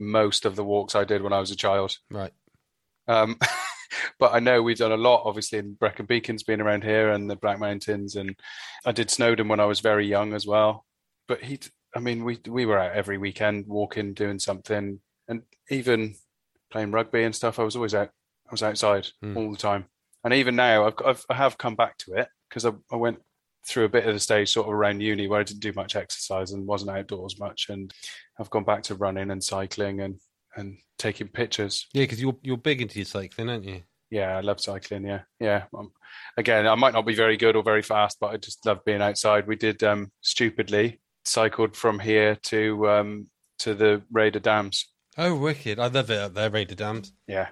most 0.00 0.44
of 0.44 0.54
the 0.56 0.64
walks 0.64 0.94
I 0.94 1.04
did 1.04 1.22
when 1.22 1.32
I 1.32 1.40
was 1.40 1.50
a 1.50 1.56
child. 1.56 1.96
Right. 2.10 2.32
Um, 3.08 3.38
but 4.18 4.34
I 4.34 4.40
know 4.40 4.62
we've 4.62 4.78
done 4.78 4.92
a 4.92 4.96
lot, 4.96 5.22
obviously, 5.24 5.58
in 5.58 5.74
Brecon 5.74 6.06
Beacons 6.06 6.42
being 6.42 6.60
around 6.60 6.84
here 6.84 7.10
and 7.10 7.30
the 7.30 7.36
Black 7.36 7.58
Mountains, 7.58 8.16
and 8.16 8.34
I 8.84 8.92
did 8.92 9.10
Snowdon 9.10 9.48
when 9.48 9.60
I 9.60 9.64
was 9.66 9.80
very 9.80 10.06
young 10.06 10.34
as 10.34 10.46
well. 10.46 10.84
But 11.26 11.42
he, 11.42 11.58
I 11.94 12.00
mean, 12.00 12.24
we 12.24 12.38
we 12.48 12.66
were 12.66 12.78
out 12.78 12.92
every 12.92 13.18
weekend, 13.18 13.66
walking, 13.66 14.14
doing 14.14 14.38
something, 14.38 15.00
and 15.28 15.42
even 15.70 16.14
playing 16.70 16.90
rugby 16.90 17.24
and 17.24 17.34
stuff. 17.34 17.58
I 17.58 17.64
was 17.64 17.76
always 17.76 17.94
out. 17.94 18.10
I 18.46 18.50
was 18.50 18.62
outside 18.62 19.08
Hmm. 19.20 19.36
all 19.36 19.50
the 19.50 19.58
time, 19.58 19.86
and 20.24 20.32
even 20.34 20.56
now, 20.56 20.86
I've, 20.86 20.94
I've 21.04 21.24
I 21.30 21.34
have 21.34 21.58
come 21.58 21.76
back 21.76 21.98
to 21.98 22.14
it 22.14 22.28
because 22.48 22.64
I, 22.64 22.72
I 22.90 22.96
went 22.96 23.18
through 23.66 23.84
a 23.84 23.88
bit 23.90 24.06
of 24.06 24.14
the 24.14 24.20
stage 24.20 24.50
sort 24.50 24.66
of 24.66 24.72
around 24.72 25.02
uni 25.02 25.28
where 25.28 25.40
I 25.40 25.42
didn't 25.42 25.60
do 25.60 25.72
much 25.74 25.94
exercise 25.96 26.52
and 26.52 26.66
wasn't 26.66 26.96
outdoors 26.96 27.38
much, 27.38 27.66
and 27.68 27.92
I've 28.40 28.48
gone 28.50 28.64
back 28.64 28.82
to 28.84 28.94
running 28.94 29.30
and 29.30 29.44
cycling 29.44 30.00
and 30.00 30.18
and 30.56 30.78
taking 30.98 31.28
pictures 31.28 31.86
Yeah, 31.92 32.04
because 32.04 32.20
you're 32.20 32.36
you're 32.42 32.56
big 32.56 32.80
into 32.82 32.98
your 32.98 33.04
cycling, 33.06 33.48
aren't 33.50 33.64
you? 33.64 33.82
yeah, 34.10 34.36
I 34.36 34.40
love 34.40 34.60
cycling. 34.60 35.04
Yeah, 35.06 35.22
yeah. 35.38 35.64
Um, 35.76 35.92
again, 36.36 36.66
I 36.66 36.74
might 36.74 36.94
not 36.94 37.04
be 37.06 37.14
very 37.14 37.36
good 37.36 37.56
or 37.56 37.62
very 37.62 37.82
fast, 37.82 38.16
but 38.20 38.28
I 38.32 38.36
just 38.38 38.64
love 38.64 38.84
being 38.84 39.02
outside. 39.02 39.46
We 39.46 39.56
did 39.56 39.82
um, 39.84 40.10
stupidly 40.22 41.00
cycled 41.24 41.76
from 41.76 41.98
here 41.98 42.36
to 42.44 42.88
um, 42.88 43.28
to 43.60 43.74
the 43.74 44.02
Rhayader 44.12 44.40
Dams. 44.42 44.86
Oh, 45.18 45.34
wicked! 45.36 45.78
I 45.78 45.88
love 45.88 46.10
it 46.10 46.18
up 46.18 46.34
there, 46.34 46.50
Rhayader 46.50 46.76
Dams. 46.76 47.12
Yeah, 47.26 47.48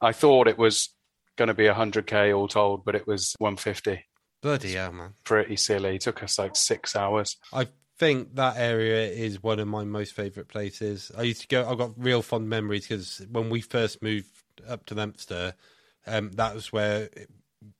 I 0.00 0.12
thought 0.12 0.48
it 0.48 0.56
was 0.58 0.94
going 1.36 1.48
to 1.48 1.54
be 1.54 1.66
hundred 1.66 2.06
k 2.06 2.32
all 2.32 2.48
told, 2.48 2.84
but 2.84 2.94
it 2.94 3.06
was 3.06 3.34
one 3.38 3.56
fifty. 3.56 4.04
Bloody 4.40 4.72
hell, 4.74 4.92
man! 4.92 5.14
Pretty 5.24 5.56
silly. 5.56 5.96
It 5.96 6.00
took 6.02 6.22
us 6.22 6.38
like 6.38 6.56
six 6.56 6.96
hours. 6.96 7.36
I 7.52 7.66
think 7.98 8.36
that 8.36 8.56
area 8.56 9.08
is 9.08 9.42
one 9.42 9.58
of 9.58 9.68
my 9.68 9.84
most 9.84 10.14
favourite 10.14 10.48
places. 10.48 11.10
I 11.16 11.22
used 11.22 11.42
to 11.42 11.48
go. 11.48 11.68
I've 11.68 11.78
got 11.78 11.92
real 11.96 12.22
fond 12.22 12.48
memories 12.48 12.86
because 12.86 13.26
when 13.30 13.50
we 13.50 13.60
first 13.60 14.02
moved 14.02 14.30
up 14.66 14.86
to 14.86 14.94
Leominster, 14.94 15.54
um, 16.06 16.30
that 16.32 16.54
was 16.54 16.72
where 16.72 17.10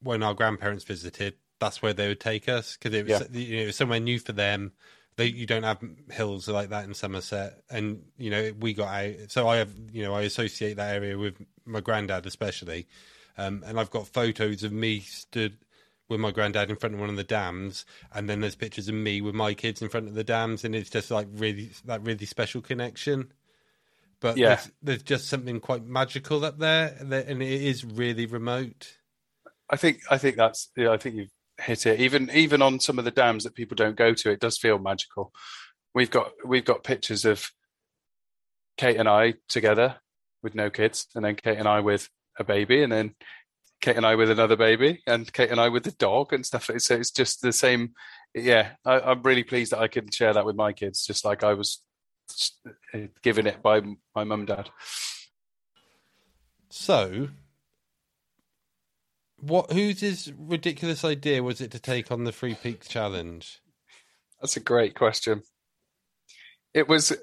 when 0.02 0.22
our 0.22 0.34
grandparents 0.34 0.84
visited. 0.84 1.34
That's 1.60 1.82
where 1.82 1.92
they 1.92 2.06
would 2.08 2.20
take 2.20 2.48
us 2.48 2.76
because 2.76 2.96
it 2.96 3.06
was 3.06 3.28
you 3.32 3.56
know, 3.56 3.62
it 3.62 3.66
was 3.66 3.76
somewhere 3.76 4.00
new 4.00 4.18
for 4.18 4.32
them. 4.32 4.72
They, 5.16 5.26
you 5.26 5.46
don't 5.46 5.64
have 5.64 5.82
hills 6.12 6.46
like 6.46 6.68
that 6.68 6.84
in 6.84 6.94
Somerset, 6.94 7.62
and 7.70 8.04
you 8.16 8.30
know 8.30 8.52
we 8.60 8.74
got 8.74 8.88
out. 8.88 9.14
So 9.28 9.48
I 9.48 9.56
have 9.56 9.72
you 9.92 10.02
know 10.02 10.14
I 10.14 10.22
associate 10.22 10.76
that 10.76 10.94
area 10.94 11.18
with 11.18 11.34
my 11.64 11.80
granddad 11.80 12.26
especially, 12.26 12.86
um, 13.36 13.64
and 13.66 13.80
I've 13.80 13.90
got 13.90 14.06
photos 14.06 14.62
of 14.62 14.72
me 14.72 15.00
stood 15.00 15.58
with 16.08 16.20
my 16.20 16.30
granddad 16.30 16.70
in 16.70 16.76
front 16.76 16.94
of 16.94 17.00
one 17.00 17.10
of 17.10 17.16
the 17.16 17.24
dams, 17.24 17.84
and 18.14 18.28
then 18.28 18.40
there's 18.40 18.54
pictures 18.56 18.88
of 18.88 18.94
me 18.94 19.20
with 19.20 19.34
my 19.34 19.54
kids 19.54 19.82
in 19.82 19.88
front 19.88 20.08
of 20.08 20.14
the 20.14 20.24
dams, 20.24 20.64
and 20.64 20.74
it's 20.74 20.90
just 20.90 21.10
like 21.10 21.28
really 21.32 21.70
that 21.84 22.02
really 22.02 22.26
special 22.26 22.60
connection. 22.60 23.32
But 24.20 24.36
Yeah. 24.36 24.56
there's, 24.56 24.70
there's 24.82 25.02
just 25.02 25.28
something 25.28 25.60
quite 25.60 25.84
magical 25.84 26.44
up 26.44 26.58
there, 26.58 26.96
and 26.98 27.12
and 27.12 27.42
it 27.42 27.62
is 27.62 27.84
really 27.84 28.26
remote. 28.26 28.96
I 29.70 29.76
think 29.76 30.00
I 30.10 30.18
think 30.18 30.36
that's 30.36 30.70
yeah, 30.76 30.90
I 30.90 30.96
think 30.96 31.16
you've 31.16 31.30
hit 31.60 31.86
it. 31.86 32.00
Even 32.00 32.30
even 32.30 32.62
on 32.62 32.80
some 32.80 32.98
of 32.98 33.04
the 33.04 33.10
dams 33.10 33.44
that 33.44 33.54
people 33.54 33.74
don't 33.74 33.96
go 33.96 34.14
to, 34.14 34.30
it 34.30 34.40
does 34.40 34.58
feel 34.58 34.78
magical. 34.78 35.32
We've 35.94 36.10
got 36.10 36.32
we've 36.44 36.64
got 36.64 36.84
pictures 36.84 37.24
of 37.24 37.50
Kate 38.76 38.96
and 38.96 39.08
I 39.08 39.34
together 39.48 39.96
with 40.42 40.54
no 40.54 40.70
kids, 40.70 41.06
and 41.14 41.24
then 41.24 41.34
Kate 41.34 41.58
and 41.58 41.68
I 41.68 41.80
with 41.80 42.08
a 42.38 42.44
baby, 42.44 42.82
and 42.82 42.92
then 42.92 43.14
Kate 43.80 43.96
and 43.96 44.06
I 44.06 44.14
with 44.16 44.30
another 44.30 44.56
baby, 44.56 45.02
and 45.06 45.32
Kate 45.32 45.50
and 45.50 45.60
I 45.60 45.68
with 45.68 45.84
the 45.84 45.92
dog 45.92 46.32
and 46.32 46.44
stuff. 46.44 46.70
So 46.78 46.96
it's 46.96 47.10
just 47.10 47.42
the 47.42 47.52
same. 47.52 47.94
Yeah, 48.34 48.70
I, 48.84 49.00
I'm 49.00 49.22
really 49.22 49.44
pleased 49.44 49.72
that 49.72 49.80
I 49.80 49.88
can 49.88 50.10
share 50.10 50.32
that 50.34 50.44
with 50.44 50.56
my 50.56 50.72
kids, 50.72 51.06
just 51.06 51.24
like 51.24 51.44
I 51.44 51.54
was 51.54 51.82
uh, 52.94 52.98
given 53.22 53.46
it 53.46 53.62
by 53.62 53.80
my 54.14 54.24
mum 54.24 54.40
and 54.40 54.48
dad. 54.48 54.70
So, 56.70 57.28
what? 59.38 59.72
Whose 59.72 60.32
ridiculous 60.36 61.04
idea 61.04 61.42
was 61.42 61.60
it 61.60 61.70
to 61.70 61.78
take 61.78 62.10
on 62.10 62.24
the 62.24 62.32
Three 62.32 62.54
Peaks 62.54 62.88
challenge? 62.88 63.60
That's 64.40 64.56
a 64.56 64.60
great 64.60 64.94
question. 64.94 65.42
It 66.74 66.88
was 66.88 67.16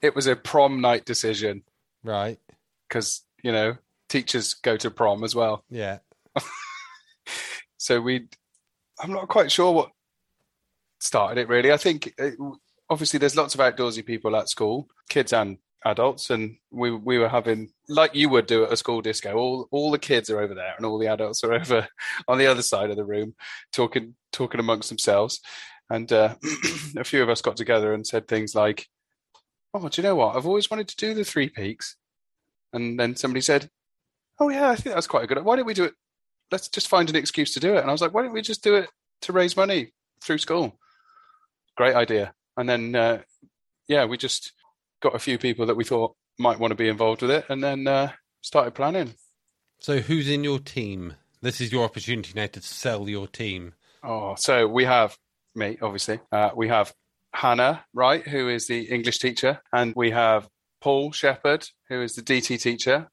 it 0.00 0.14
was 0.14 0.26
a 0.26 0.36
prom 0.36 0.80
night 0.80 1.04
decision 1.04 1.62
Right? 2.04 2.38
because 2.88 3.22
you 3.42 3.52
know 3.52 3.76
teachers 4.08 4.54
go 4.54 4.76
to 4.76 4.90
prom 4.90 5.24
as 5.24 5.34
well. 5.34 5.64
Yeah. 5.70 5.98
So 7.78 8.00
we, 8.00 8.26
I'm 9.00 9.12
not 9.12 9.28
quite 9.28 9.50
sure 9.52 9.72
what 9.72 9.90
started 11.00 11.40
it 11.40 11.48
really. 11.48 11.72
I 11.72 11.76
think 11.76 12.12
it, 12.18 12.34
obviously 12.90 13.18
there's 13.18 13.36
lots 13.36 13.54
of 13.54 13.60
outdoorsy 13.60 14.04
people 14.04 14.36
at 14.36 14.48
school, 14.48 14.88
kids 15.08 15.32
and 15.32 15.58
adults, 15.84 16.30
and 16.30 16.56
we 16.70 16.90
we 16.90 17.18
were 17.18 17.28
having 17.28 17.70
like 17.88 18.14
you 18.14 18.28
would 18.28 18.46
do 18.46 18.64
at 18.64 18.72
a 18.72 18.76
school 18.76 19.00
disco. 19.00 19.34
All 19.36 19.68
all 19.70 19.90
the 19.90 19.98
kids 19.98 20.28
are 20.28 20.40
over 20.40 20.54
there, 20.54 20.74
and 20.76 20.84
all 20.84 20.98
the 20.98 21.06
adults 21.06 21.44
are 21.44 21.54
over 21.60 21.88
on 22.26 22.38
the 22.38 22.46
other 22.46 22.62
side 22.62 22.90
of 22.90 22.96
the 22.96 23.04
room, 23.04 23.34
talking 23.72 24.14
talking 24.32 24.60
amongst 24.60 24.88
themselves. 24.88 25.40
And 25.88 26.12
uh, 26.12 26.34
a 26.96 27.04
few 27.04 27.22
of 27.22 27.30
us 27.30 27.40
got 27.40 27.56
together 27.56 27.94
and 27.94 28.06
said 28.06 28.26
things 28.26 28.54
like, 28.54 28.88
"Oh, 29.72 29.88
do 29.88 30.02
you 30.02 30.06
know 30.06 30.16
what? 30.16 30.36
I've 30.36 30.46
always 30.46 30.68
wanted 30.68 30.88
to 30.88 30.96
do 30.96 31.14
the 31.14 31.24
Three 31.24 31.48
Peaks." 31.48 31.96
And 32.72 33.00
then 33.00 33.16
somebody 33.16 33.40
said, 33.40 33.70
"Oh 34.40 34.48
yeah, 34.48 34.70
I 34.70 34.76
think 34.76 34.94
that's 34.94 35.06
quite 35.06 35.24
a 35.24 35.26
good. 35.26 35.42
Why 35.44 35.56
don't 35.56 35.66
we 35.66 35.74
do 35.74 35.84
it? 35.84 35.94
Let's 36.50 36.68
just 36.68 36.88
find 36.88 37.08
an 37.10 37.16
excuse 37.16 37.52
to 37.54 37.60
do 37.60 37.74
it." 37.74 37.80
And 37.80 37.88
I 37.88 37.92
was 37.92 38.00
like, 38.00 38.14
"Why 38.14 38.22
don't 38.22 38.32
we 38.32 38.42
just 38.42 38.62
do 38.62 38.74
it 38.74 38.88
to 39.22 39.32
raise 39.32 39.56
money 39.56 39.92
through 40.22 40.38
school?" 40.38 40.78
Great 41.76 41.94
idea. 41.94 42.34
And 42.56 42.68
then, 42.68 42.94
uh, 42.94 43.22
yeah, 43.86 44.04
we 44.04 44.16
just 44.16 44.52
got 45.00 45.14
a 45.14 45.20
few 45.20 45.38
people 45.38 45.66
that 45.66 45.76
we 45.76 45.84
thought 45.84 46.16
might 46.38 46.58
want 46.58 46.72
to 46.72 46.76
be 46.76 46.88
involved 46.88 47.22
with 47.22 47.30
it, 47.30 47.44
and 47.48 47.62
then 47.62 47.86
uh, 47.86 48.12
started 48.40 48.74
planning. 48.74 49.14
So, 49.80 49.98
who's 50.00 50.28
in 50.28 50.44
your 50.44 50.58
team? 50.58 51.14
This 51.40 51.60
is 51.60 51.70
your 51.70 51.84
opportunity 51.84 52.32
now 52.34 52.46
to 52.46 52.60
sell 52.60 53.08
your 53.08 53.28
team. 53.28 53.74
Oh, 54.02 54.34
so 54.34 54.66
we 54.66 54.84
have 54.84 55.16
me, 55.54 55.78
obviously. 55.80 56.20
Uh, 56.32 56.50
we 56.56 56.68
have 56.68 56.92
Hannah 57.32 57.84
Wright, 57.94 58.26
who 58.26 58.48
is 58.48 58.66
the 58.66 58.82
English 58.90 59.18
teacher, 59.18 59.60
and 59.72 59.92
we 59.94 60.10
have 60.10 60.48
Paul 60.80 61.12
Shepherd, 61.12 61.68
who 61.88 62.02
is 62.02 62.14
the 62.14 62.22
DT 62.22 62.60
teacher, 62.60 63.08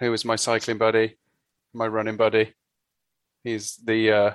who 0.00 0.12
is 0.12 0.24
my 0.24 0.36
cycling 0.36 0.78
buddy, 0.78 1.18
my 1.72 1.86
running 1.86 2.16
buddy. 2.16 2.54
He's 3.44 3.76
the 3.76 4.12
uh, 4.12 4.30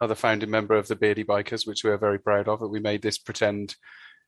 other 0.00 0.14
founding 0.14 0.50
member 0.50 0.74
of 0.74 0.88
the 0.88 0.96
Beardy 0.96 1.24
Bikers, 1.24 1.66
which 1.66 1.84
we 1.84 1.90
are 1.90 1.98
very 1.98 2.18
proud 2.18 2.48
of. 2.48 2.60
That 2.60 2.68
we 2.68 2.80
made 2.80 3.02
this 3.02 3.18
pretend 3.18 3.76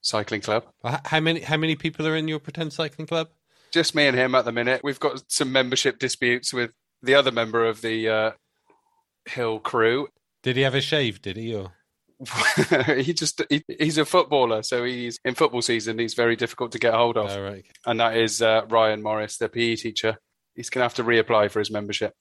cycling 0.01 0.41
club. 0.41 0.65
How 1.05 1.21
many? 1.21 1.41
How 1.41 1.57
many 1.57 1.77
people 1.77 2.07
are 2.07 2.17
in 2.17 2.29
your 2.29 2.41
pretend 2.41 2.73
cycling 2.73 3.07
club? 3.07 3.29
Just 3.73 3.95
me 3.95 4.07
and 4.07 4.17
him 4.17 4.35
at 4.35 4.45
the 4.45 4.53
minute. 4.53 4.83
We've 4.85 5.01
got 5.01 5.23
some 5.29 5.51
membership 5.51 5.99
disputes 5.99 6.53
with 6.53 6.71
the 7.03 7.15
other 7.15 7.33
member 7.33 7.65
of 7.65 7.81
the 7.81 8.09
uh, 8.09 8.31
Hill 9.27 9.59
crew, 9.59 10.09
Did 10.43 10.57
he 10.57 10.63
have 10.63 10.75
a 10.75 10.81
shave? 10.81 11.23
Did 11.23 11.37
he? 11.37 11.55
Or 11.55 11.73
he 12.97 13.13
just 13.13 13.43
he, 13.51 13.65
he's 13.79 13.99
a 13.99 14.05
footballer, 14.05 14.63
so 14.63 14.85
he's 14.85 15.19
in 15.25 15.35
football 15.35 15.63
season. 15.63 15.99
He's 15.99 16.15
very 16.15 16.37
difficult 16.37 16.73
to 16.73 16.79
get 16.79 16.95
hold 16.95 17.17
of, 17.17 17.31
oh, 17.31 17.43
right. 17.43 17.65
and 17.87 18.01
that 18.01 18.17
is 18.17 18.41
uh, 18.41 18.63
Ryan 18.69 19.03
Morris, 19.03 19.39
the 19.39 19.49
PE 19.49 19.77
teacher. 19.77 20.19
He's 20.55 20.71
going 20.71 20.81
to 20.81 20.85
have 20.85 20.95
to 20.95 21.05
reapply 21.05 21.51
for 21.51 21.59
his 21.59 21.71
membership. 21.71 22.15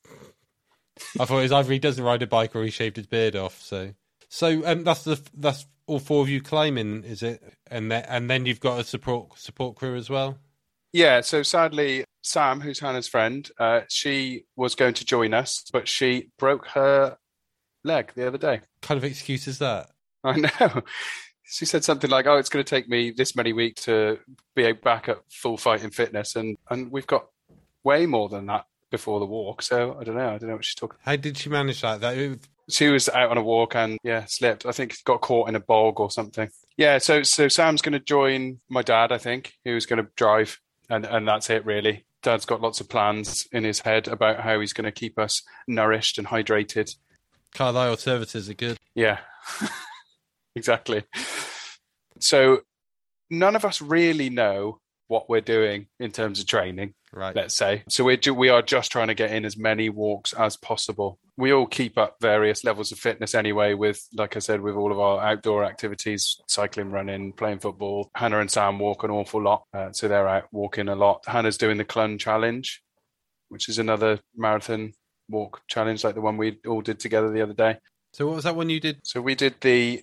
I 1.18 1.24
thought 1.24 1.38
it 1.38 1.42
was 1.42 1.52
either 1.52 1.72
he 1.72 1.78
doesn't 1.78 2.02
ride 2.02 2.22
a 2.22 2.26
bike 2.26 2.54
or 2.54 2.62
he 2.62 2.70
shaved 2.70 2.96
his 2.96 3.06
beard 3.06 3.36
off. 3.36 3.60
So, 3.62 3.94
so 4.28 4.62
um, 4.64 4.84
that's 4.84 5.04
the 5.04 5.20
that's 5.34 5.66
all 5.86 5.98
four 5.98 6.22
of 6.22 6.28
you 6.28 6.40
climbing, 6.40 7.04
is 7.04 7.22
it? 7.22 7.42
And 7.70 7.90
then 7.90 8.04
and 8.08 8.30
then 8.30 8.46
you've 8.46 8.60
got 8.60 8.80
a 8.80 8.84
support 8.84 9.38
support 9.38 9.76
crew 9.76 9.96
as 9.96 10.08
well. 10.08 10.38
Yeah. 10.92 11.20
So 11.22 11.42
sadly, 11.42 12.04
Sam, 12.22 12.60
who's 12.60 12.80
Hannah's 12.80 13.08
friend, 13.08 13.48
uh, 13.58 13.80
she 13.88 14.44
was 14.56 14.74
going 14.74 14.94
to 14.94 15.04
join 15.04 15.34
us, 15.34 15.64
but 15.72 15.88
she 15.88 16.30
broke 16.38 16.68
her 16.68 17.16
leg 17.82 18.12
the 18.14 18.26
other 18.26 18.38
day. 18.38 18.60
kind 18.80 18.98
of 18.98 19.04
excuse 19.04 19.46
is 19.46 19.58
that? 19.58 19.90
I 20.24 20.36
know. 20.36 20.82
She 21.42 21.66
said 21.66 21.84
something 21.84 22.10
like, 22.10 22.26
"Oh, 22.26 22.36
it's 22.36 22.48
going 22.48 22.64
to 22.64 22.68
take 22.68 22.88
me 22.88 23.10
this 23.10 23.36
many 23.36 23.52
weeks 23.52 23.84
to 23.84 24.18
be 24.56 24.72
back 24.72 25.08
at 25.08 25.18
full 25.30 25.58
fighting 25.58 25.90
fitness," 25.90 26.34
and 26.36 26.56
and 26.70 26.90
we've 26.90 27.06
got 27.06 27.26
way 27.84 28.06
more 28.06 28.28
than 28.28 28.46
that 28.46 28.66
before 28.90 29.20
the 29.20 29.26
walk. 29.26 29.62
So 29.62 29.96
I 30.00 30.04
don't 30.04 30.16
know. 30.16 30.34
I 30.34 30.38
don't 30.38 30.48
know 30.48 30.54
what 30.56 30.64
she's 30.64 30.74
talking. 30.74 30.98
How 31.02 31.16
did 31.16 31.36
she 31.36 31.48
manage 31.48 31.82
that? 31.82 32.00
That 32.00 32.38
She 32.70 32.88
was 32.88 33.08
out 33.08 33.30
on 33.30 33.38
a 33.38 33.42
walk 33.42 33.76
and 33.76 33.98
yeah, 34.02 34.24
slipped. 34.26 34.66
I 34.66 34.72
think 34.72 34.96
got 35.04 35.20
caught 35.20 35.48
in 35.48 35.56
a 35.56 35.60
bog 35.60 36.00
or 36.00 36.10
something. 36.10 36.48
Yeah. 36.76 36.98
So 36.98 37.22
so 37.22 37.48
Sam's 37.48 37.82
going 37.82 37.92
to 37.92 38.00
join 38.00 38.60
my 38.68 38.82
dad. 38.82 39.12
I 39.12 39.18
think 39.18 39.52
who's 39.64 39.86
going 39.86 40.02
to 40.02 40.10
drive, 40.16 40.60
and 40.88 41.04
and 41.04 41.26
that's 41.28 41.50
it 41.50 41.64
really. 41.64 42.04
Dad's 42.22 42.46
got 42.46 42.62
lots 42.62 42.80
of 42.80 42.88
plans 42.88 43.46
in 43.52 43.64
his 43.64 43.80
head 43.80 44.08
about 44.08 44.40
how 44.40 44.58
he's 44.58 44.72
going 44.72 44.86
to 44.86 44.92
keep 44.92 45.18
us 45.18 45.42
nourished 45.68 46.16
and 46.16 46.26
hydrated. 46.26 46.94
Carlisle 47.52 47.98
services 47.98 48.48
are 48.48 48.54
good. 48.54 48.78
Yeah, 48.94 49.18
exactly. 50.56 51.04
So 52.18 52.62
none 53.28 53.56
of 53.56 53.64
us 53.64 53.82
really 53.82 54.30
know 54.30 54.80
what 55.08 55.28
we're 55.28 55.40
doing 55.40 55.86
in 56.00 56.10
terms 56.10 56.40
of 56.40 56.46
training. 56.46 56.94
Right. 57.14 57.34
let's 57.34 57.54
say. 57.54 57.84
So 57.88 58.04
we're 58.04 58.16
ju- 58.16 58.34
we 58.34 58.48
are 58.48 58.62
just 58.62 58.90
trying 58.90 59.08
to 59.08 59.14
get 59.14 59.30
in 59.30 59.44
as 59.44 59.56
many 59.56 59.88
walks 59.88 60.32
as 60.32 60.56
possible. 60.56 61.18
We 61.36 61.52
all 61.52 61.66
keep 61.66 61.96
up 61.96 62.16
various 62.20 62.64
levels 62.64 62.92
of 62.92 62.98
fitness 62.98 63.34
anyway. 63.34 63.74
With 63.74 64.06
like 64.12 64.36
I 64.36 64.40
said, 64.40 64.60
with 64.60 64.74
all 64.74 64.92
of 64.92 64.98
our 64.98 65.20
outdoor 65.20 65.64
activities, 65.64 66.40
cycling, 66.48 66.90
running, 66.90 67.32
playing 67.32 67.60
football. 67.60 68.10
Hannah 68.14 68.40
and 68.40 68.50
Sam 68.50 68.78
walk 68.78 69.04
an 69.04 69.10
awful 69.10 69.42
lot, 69.42 69.64
uh, 69.72 69.92
so 69.92 70.08
they're 70.08 70.28
out 70.28 70.44
walking 70.52 70.88
a 70.88 70.96
lot. 70.96 71.24
Hannah's 71.26 71.58
doing 71.58 71.76
the 71.76 71.84
Clun 71.84 72.18
Challenge, 72.18 72.82
which 73.48 73.68
is 73.68 73.78
another 73.78 74.18
marathon 74.36 74.92
walk 75.28 75.62
challenge 75.68 76.04
like 76.04 76.14
the 76.14 76.20
one 76.20 76.36
we 76.36 76.58
all 76.66 76.82
did 76.82 76.98
together 76.98 77.30
the 77.30 77.42
other 77.42 77.54
day. 77.54 77.78
So 78.12 78.26
what 78.26 78.36
was 78.36 78.44
that 78.44 78.56
one 78.56 78.70
you 78.70 78.80
did? 78.80 79.00
So 79.02 79.20
we 79.20 79.34
did 79.34 79.54
the 79.60 80.02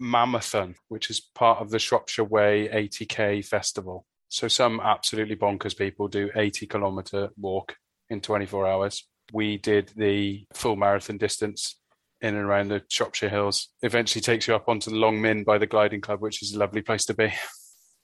Mammothon, 0.00 0.74
which 0.88 1.10
is 1.10 1.20
part 1.20 1.60
of 1.60 1.70
the 1.70 1.78
Shropshire 1.78 2.24
Way 2.24 2.68
80k 2.72 3.44
festival. 3.44 4.04
So 4.32 4.48
some 4.48 4.80
absolutely 4.80 5.36
bonkers 5.36 5.76
people 5.76 6.08
do 6.08 6.30
80 6.34 6.66
kilometer 6.66 7.28
walk 7.36 7.76
in 8.08 8.22
24 8.22 8.66
hours. 8.66 9.06
We 9.30 9.58
did 9.58 9.92
the 9.94 10.46
full 10.54 10.74
marathon 10.74 11.18
distance 11.18 11.78
in 12.22 12.34
and 12.34 12.38
around 12.46 12.68
the 12.68 12.82
Shropshire 12.88 13.28
Hills. 13.28 13.68
Eventually 13.82 14.22
takes 14.22 14.48
you 14.48 14.54
up 14.54 14.70
onto 14.70 14.90
the 14.90 14.96
Long 14.96 15.20
Mynd 15.20 15.44
by 15.44 15.58
the 15.58 15.66
Gliding 15.66 16.00
Club, 16.00 16.22
which 16.22 16.42
is 16.42 16.54
a 16.54 16.58
lovely 16.58 16.80
place 16.80 17.04
to 17.06 17.14
be. 17.14 17.30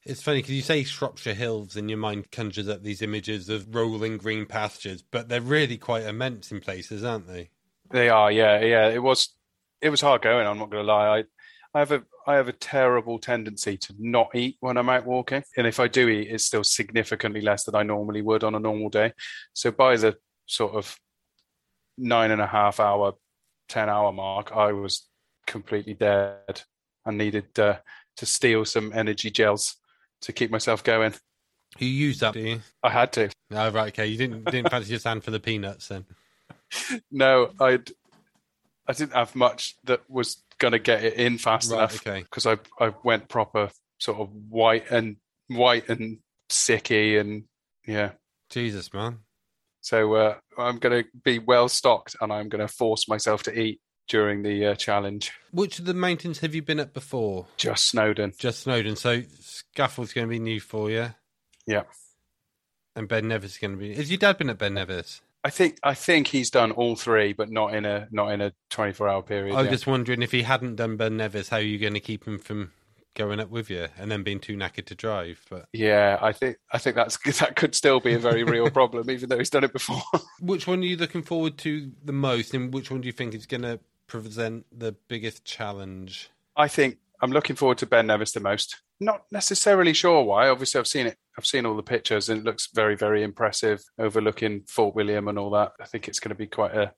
It's 0.04 0.22
funny 0.22 0.40
because 0.40 0.54
you 0.54 0.60
say 0.60 0.84
Shropshire 0.84 1.32
Hills 1.32 1.76
and 1.76 1.88
your 1.88 1.98
mind 1.98 2.30
conjures 2.30 2.68
up 2.68 2.82
these 2.82 3.00
images 3.00 3.48
of 3.48 3.74
rolling 3.74 4.18
green 4.18 4.44
pastures, 4.44 5.02
but 5.02 5.30
they're 5.30 5.40
really 5.40 5.78
quite 5.78 6.02
immense 6.02 6.52
in 6.52 6.60
places, 6.60 7.04
aren't 7.04 7.26
they? 7.26 7.50
They 7.90 8.10
are, 8.10 8.30
yeah, 8.30 8.60
yeah. 8.60 8.88
It 8.88 9.02
was, 9.02 9.34
it 9.80 9.88
was 9.88 10.02
hard 10.02 10.20
going. 10.20 10.46
I'm 10.46 10.58
not 10.58 10.70
going 10.70 10.84
to 10.84 10.92
lie. 10.92 11.18
I, 11.18 11.24
I 11.74 11.78
have 11.78 11.92
a, 11.92 12.02
I 12.28 12.36
have 12.36 12.48
a 12.48 12.52
terrible 12.52 13.18
tendency 13.18 13.78
to 13.78 13.94
not 13.98 14.34
eat 14.34 14.58
when 14.60 14.76
I'm 14.76 14.90
out 14.90 15.06
walking, 15.06 15.42
and 15.56 15.66
if 15.66 15.80
I 15.80 15.88
do 15.88 16.10
eat, 16.10 16.28
it's 16.30 16.44
still 16.44 16.62
significantly 16.62 17.40
less 17.40 17.64
than 17.64 17.74
I 17.74 17.82
normally 17.84 18.20
would 18.20 18.44
on 18.44 18.54
a 18.54 18.60
normal 18.60 18.90
day. 18.90 19.14
So 19.54 19.70
by 19.70 19.96
the 19.96 20.18
sort 20.44 20.74
of 20.74 20.94
nine 21.96 22.30
and 22.30 22.42
a 22.42 22.46
half 22.46 22.80
hour, 22.80 23.14
ten 23.66 23.88
hour 23.88 24.12
mark, 24.12 24.52
I 24.54 24.72
was 24.72 25.08
completely 25.46 25.94
dead 25.94 26.60
and 27.06 27.16
needed 27.16 27.58
uh, 27.58 27.78
to 28.18 28.26
steal 28.26 28.66
some 28.66 28.92
energy 28.94 29.30
gels 29.30 29.76
to 30.20 30.32
keep 30.34 30.50
myself 30.50 30.84
going. 30.84 31.14
You 31.78 31.88
used 31.88 32.20
that, 32.20 32.34
do 32.34 32.40
you? 32.40 32.60
I 32.82 32.90
had 32.90 33.10
to. 33.14 33.30
Oh, 33.52 33.70
right, 33.70 33.88
okay. 33.88 34.06
You 34.06 34.18
didn't 34.18 34.44
didn't 34.44 34.68
fancy 34.68 34.90
your 34.90 34.98
stand 34.98 35.24
for 35.24 35.30
the 35.30 35.40
peanuts 35.40 35.88
then. 35.88 36.04
No, 37.10 37.52
I'd, 37.58 37.90
I 38.86 38.92
didn't 38.92 39.14
have 39.14 39.34
much 39.34 39.76
that 39.84 40.02
was 40.10 40.42
going 40.58 40.72
to 40.72 40.78
get 40.78 41.04
it 41.04 41.14
in 41.14 41.38
fast 41.38 41.70
Right, 41.70 41.78
enough. 41.78 42.06
okay. 42.06 42.22
because 42.22 42.46
I 42.46 42.58
I 42.80 42.92
went 43.04 43.28
proper 43.28 43.70
sort 43.98 44.18
of 44.18 44.30
white 44.48 44.90
and 44.90 45.16
white 45.48 45.88
and 45.88 46.18
sicky 46.50 47.18
and 47.20 47.44
yeah. 47.86 48.12
Jesus, 48.50 48.92
man. 48.92 49.18
So 49.80 50.14
uh, 50.14 50.34
I'm 50.58 50.78
going 50.78 51.02
to 51.04 51.08
be 51.24 51.38
well 51.38 51.68
stocked 51.68 52.16
and 52.20 52.32
I'm 52.32 52.48
going 52.48 52.66
to 52.66 52.72
force 52.72 53.08
myself 53.08 53.42
to 53.44 53.58
eat 53.58 53.80
during 54.08 54.42
the 54.42 54.66
uh, 54.66 54.74
challenge. 54.74 55.32
Which 55.52 55.78
of 55.78 55.84
the 55.84 55.94
mountains 55.94 56.38
have 56.40 56.54
you 56.54 56.62
been 56.62 56.80
at 56.80 56.92
before? 56.94 57.46
Just 57.56 57.88
Snowdon. 57.88 58.32
Just 58.38 58.60
Snowdon. 58.60 58.96
So 58.96 59.20
Scafell's 59.40 60.12
going 60.12 60.26
to 60.26 60.30
be 60.30 60.38
new 60.38 60.60
for 60.60 60.90
you, 60.90 61.14
Yeah. 61.66 61.82
and 62.96 63.06
Ben 63.08 63.28
Nevis 63.28 63.52
is 63.52 63.58
going 63.58 63.72
to 63.72 63.76
be. 63.78 63.94
Has 63.94 64.10
your 64.10 64.18
dad 64.18 64.38
been 64.38 64.50
at 64.50 64.58
Ben 64.58 64.74
Nevis? 64.74 65.20
I 65.48 65.50
think 65.50 65.78
I 65.82 65.94
think 65.94 66.26
he's 66.26 66.50
done 66.50 66.72
all 66.72 66.94
three, 66.94 67.32
but 67.32 67.50
not 67.50 67.72
in 67.72 67.86
a 67.86 68.06
not 68.10 68.32
in 68.32 68.42
a 68.42 68.52
24 68.68 69.08
hour 69.08 69.22
period. 69.22 69.54
I 69.54 69.60
was 69.60 69.64
yeah. 69.64 69.70
just 69.70 69.86
wondering 69.86 70.20
if 70.20 70.30
he 70.30 70.42
hadn't 70.42 70.76
done 70.76 70.98
Ben 70.98 71.16
Nevis, 71.16 71.48
how 71.48 71.56
are 71.56 71.62
you 71.62 71.78
going 71.78 71.94
to 71.94 72.00
keep 72.00 72.26
him 72.26 72.38
from 72.38 72.72
going 73.14 73.40
up 73.40 73.48
with 73.48 73.70
you 73.70 73.88
and 73.98 74.12
then 74.12 74.22
being 74.22 74.40
too 74.40 74.58
knackered 74.58 74.84
to 74.84 74.94
drive? 74.94 75.40
But 75.48 75.64
Yeah, 75.72 76.18
I 76.20 76.32
think 76.32 76.58
I 76.70 76.76
think 76.76 76.96
that's 76.96 77.16
that 77.40 77.56
could 77.56 77.74
still 77.74 77.98
be 77.98 78.12
a 78.12 78.18
very 78.18 78.44
real 78.44 78.68
problem, 78.68 79.08
even 79.10 79.30
though 79.30 79.38
he's 79.38 79.48
done 79.48 79.64
it 79.64 79.72
before. 79.72 80.02
which 80.42 80.66
one 80.66 80.80
are 80.80 80.84
you 80.86 80.98
looking 80.98 81.22
forward 81.22 81.56
to 81.58 81.92
the 82.04 82.12
most, 82.12 82.52
and 82.52 82.74
which 82.74 82.90
one 82.90 83.00
do 83.00 83.06
you 83.06 83.12
think 83.12 83.32
is 83.32 83.46
going 83.46 83.62
to 83.62 83.80
present 84.06 84.66
the 84.70 84.92
biggest 85.08 85.46
challenge? 85.46 86.28
I 86.58 86.68
think 86.68 86.98
I'm 87.22 87.32
looking 87.32 87.56
forward 87.56 87.78
to 87.78 87.86
Ben 87.86 88.06
Nevis 88.06 88.32
the 88.32 88.40
most. 88.40 88.82
Not 89.00 89.24
necessarily 89.32 89.94
sure 89.94 90.22
why. 90.24 90.50
Obviously, 90.50 90.78
I've 90.78 90.86
seen 90.86 91.06
it. 91.06 91.16
I've 91.38 91.46
seen 91.46 91.64
all 91.66 91.76
the 91.76 91.82
pictures, 91.84 92.28
and 92.28 92.40
it 92.40 92.44
looks 92.44 92.68
very, 92.74 92.96
very 92.96 93.22
impressive, 93.22 93.80
overlooking 93.96 94.64
Fort 94.66 94.96
William 94.96 95.28
and 95.28 95.38
all 95.38 95.50
that. 95.50 95.72
I 95.80 95.84
think 95.84 96.08
it's 96.08 96.18
going 96.18 96.30
to 96.30 96.34
be 96.34 96.48
quite 96.48 96.74
a 96.74 96.92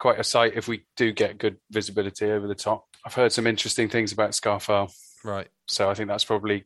quite 0.00 0.18
a 0.18 0.24
sight 0.24 0.54
if 0.56 0.66
we 0.66 0.86
do 0.96 1.12
get 1.12 1.38
good 1.38 1.58
visibility 1.70 2.30
over 2.30 2.48
the 2.48 2.54
top. 2.54 2.86
I've 3.04 3.14
heard 3.14 3.30
some 3.32 3.46
interesting 3.46 3.88
things 3.88 4.10
about 4.10 4.30
Scafell, 4.30 4.90
Right. 5.22 5.48
so 5.68 5.88
I 5.90 5.94
think 5.94 6.08
that's 6.08 6.24
probably 6.24 6.64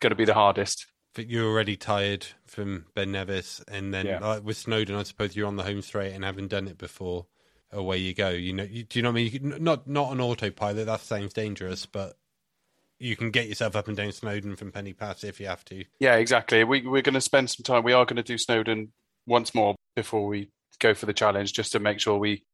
going 0.00 0.10
to 0.10 0.16
be 0.16 0.24
the 0.24 0.34
hardest. 0.34 0.86
But 1.14 1.28
you're 1.28 1.50
already 1.50 1.76
tired 1.76 2.26
from 2.46 2.86
Ben 2.94 3.12
Nevis, 3.12 3.60
and 3.68 3.92
then 3.92 4.06
Yeah. 4.06 4.20
like 4.20 4.44
with 4.44 4.56
Snowdon, 4.56 4.96
I 4.96 5.02
suppose 5.02 5.36
you're 5.36 5.48
on 5.48 5.56
the 5.56 5.64
home 5.64 5.82
straight 5.82 6.12
and 6.14 6.24
haven't 6.24 6.48
done 6.48 6.68
it 6.68 6.78
before. 6.78 7.26
Away 7.72 7.96
you 7.98 8.14
go. 8.14 8.28
You 8.28 8.52
know, 8.52 8.64
you, 8.64 8.84
do 8.84 8.98
you 8.98 9.02
know 9.02 9.10
what 9.10 9.18
I 9.20 9.30
mean? 9.30 9.54
Not 9.64 9.88
not 9.88 10.10
on 10.10 10.20
autopilot. 10.20 10.86
That 10.86 11.00
sounds 11.00 11.32
dangerous, 11.32 11.86
but 11.86 12.16
you 13.02 13.16
can 13.16 13.30
get 13.30 13.48
yourself 13.48 13.74
up 13.74 13.88
and 13.88 13.96
down 13.96 14.12
Snowdon 14.12 14.56
from 14.56 14.70
Pen-y-Pass 14.70 15.24
if 15.24 15.40
you 15.40 15.46
have 15.46 15.64
to. 15.66 15.84
Yeah, 15.98 16.16
exactly. 16.16 16.62
We, 16.62 16.86
we're 16.86 17.02
going 17.02 17.14
to 17.14 17.20
spend 17.20 17.50
some 17.50 17.64
time. 17.64 17.82
We 17.82 17.92
are 17.92 18.04
going 18.04 18.16
to 18.16 18.22
do 18.22 18.38
Snowdon 18.38 18.92
once 19.26 19.54
more 19.54 19.74
before 19.96 20.26
we 20.26 20.50
go 20.78 20.94
for 20.94 21.06
the 21.06 21.12
challenge, 21.12 21.52
just 21.52 21.72
to 21.72 21.80
make 21.80 22.00
sure 22.00 22.16
we 22.16 22.44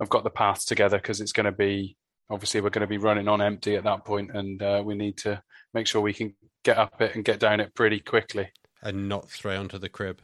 have 0.00 0.08
got 0.08 0.24
the 0.24 0.30
paths 0.30 0.64
together 0.64 0.98
because 0.98 1.20
it's 1.20 1.32
going 1.32 1.46
to 1.46 1.52
be 1.52 1.96
obviously 2.30 2.60
we're 2.60 2.70
going 2.70 2.80
to 2.80 2.86
be 2.86 2.98
running 2.98 3.28
on 3.28 3.40
empty 3.40 3.76
at 3.76 3.84
that 3.84 4.04
point, 4.04 4.30
and 4.34 4.62
uh, 4.62 4.82
we 4.84 4.94
need 4.94 5.18
to 5.18 5.42
make 5.74 5.86
sure 5.86 6.00
we 6.00 6.14
can 6.14 6.34
get 6.64 6.78
up 6.78 7.00
it 7.00 7.14
and 7.14 7.24
get 7.24 7.38
down 7.38 7.60
it 7.60 7.74
pretty 7.74 8.00
quickly. 8.00 8.48
and 8.82 9.08
not 9.08 9.30
stray 9.30 9.54
onto 9.56 9.78
the 9.78 9.88
crib. 9.88 10.20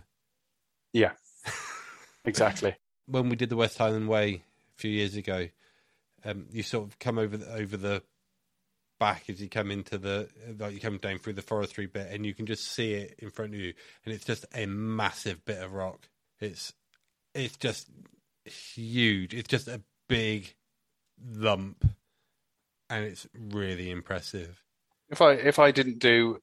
Yeah, 0.92 1.12
exactly. 2.24 2.74
When 3.06 3.28
we 3.28 3.36
did 3.36 3.50
the 3.50 3.56
West 3.56 3.78
Highland 3.78 4.08
Way 4.08 4.42
a 4.76 4.80
few 4.80 4.90
years 4.90 5.14
ago, 5.14 5.48
um, 6.24 6.46
you 6.50 6.62
sort 6.62 6.86
of 6.86 6.98
come 6.98 7.18
over 7.18 7.36
the, 7.36 7.52
over 7.52 7.76
the 7.76 8.02
back 8.98 9.24
as 9.28 9.40
you 9.40 9.48
come 9.48 9.70
into 9.70 9.98
the 9.98 10.28
like 10.58 10.72
you 10.74 10.80
come 10.80 10.98
down 10.98 11.18
through 11.18 11.34
the 11.34 11.42
forestry 11.42 11.86
bit, 11.86 12.10
and 12.10 12.24
you 12.26 12.34
can 12.34 12.46
just 12.46 12.72
see 12.72 12.94
it 12.94 13.14
in 13.18 13.30
front 13.30 13.54
of 13.54 13.60
you, 13.60 13.72
and 14.04 14.14
it's 14.14 14.24
just 14.24 14.44
a 14.54 14.66
massive 14.66 15.44
bit 15.44 15.62
of 15.62 15.72
rock. 15.72 16.08
It's 16.40 16.72
it's 17.34 17.56
just 17.56 17.88
huge. 18.44 19.34
It's 19.34 19.48
just 19.48 19.68
a 19.68 19.82
big 20.08 20.54
lump, 21.32 21.84
and 22.90 23.04
it's 23.04 23.26
really 23.34 23.90
impressive. 23.90 24.62
If 25.10 25.20
I 25.22 25.32
if 25.32 25.58
I 25.58 25.70
didn't 25.70 25.98
do 25.98 26.40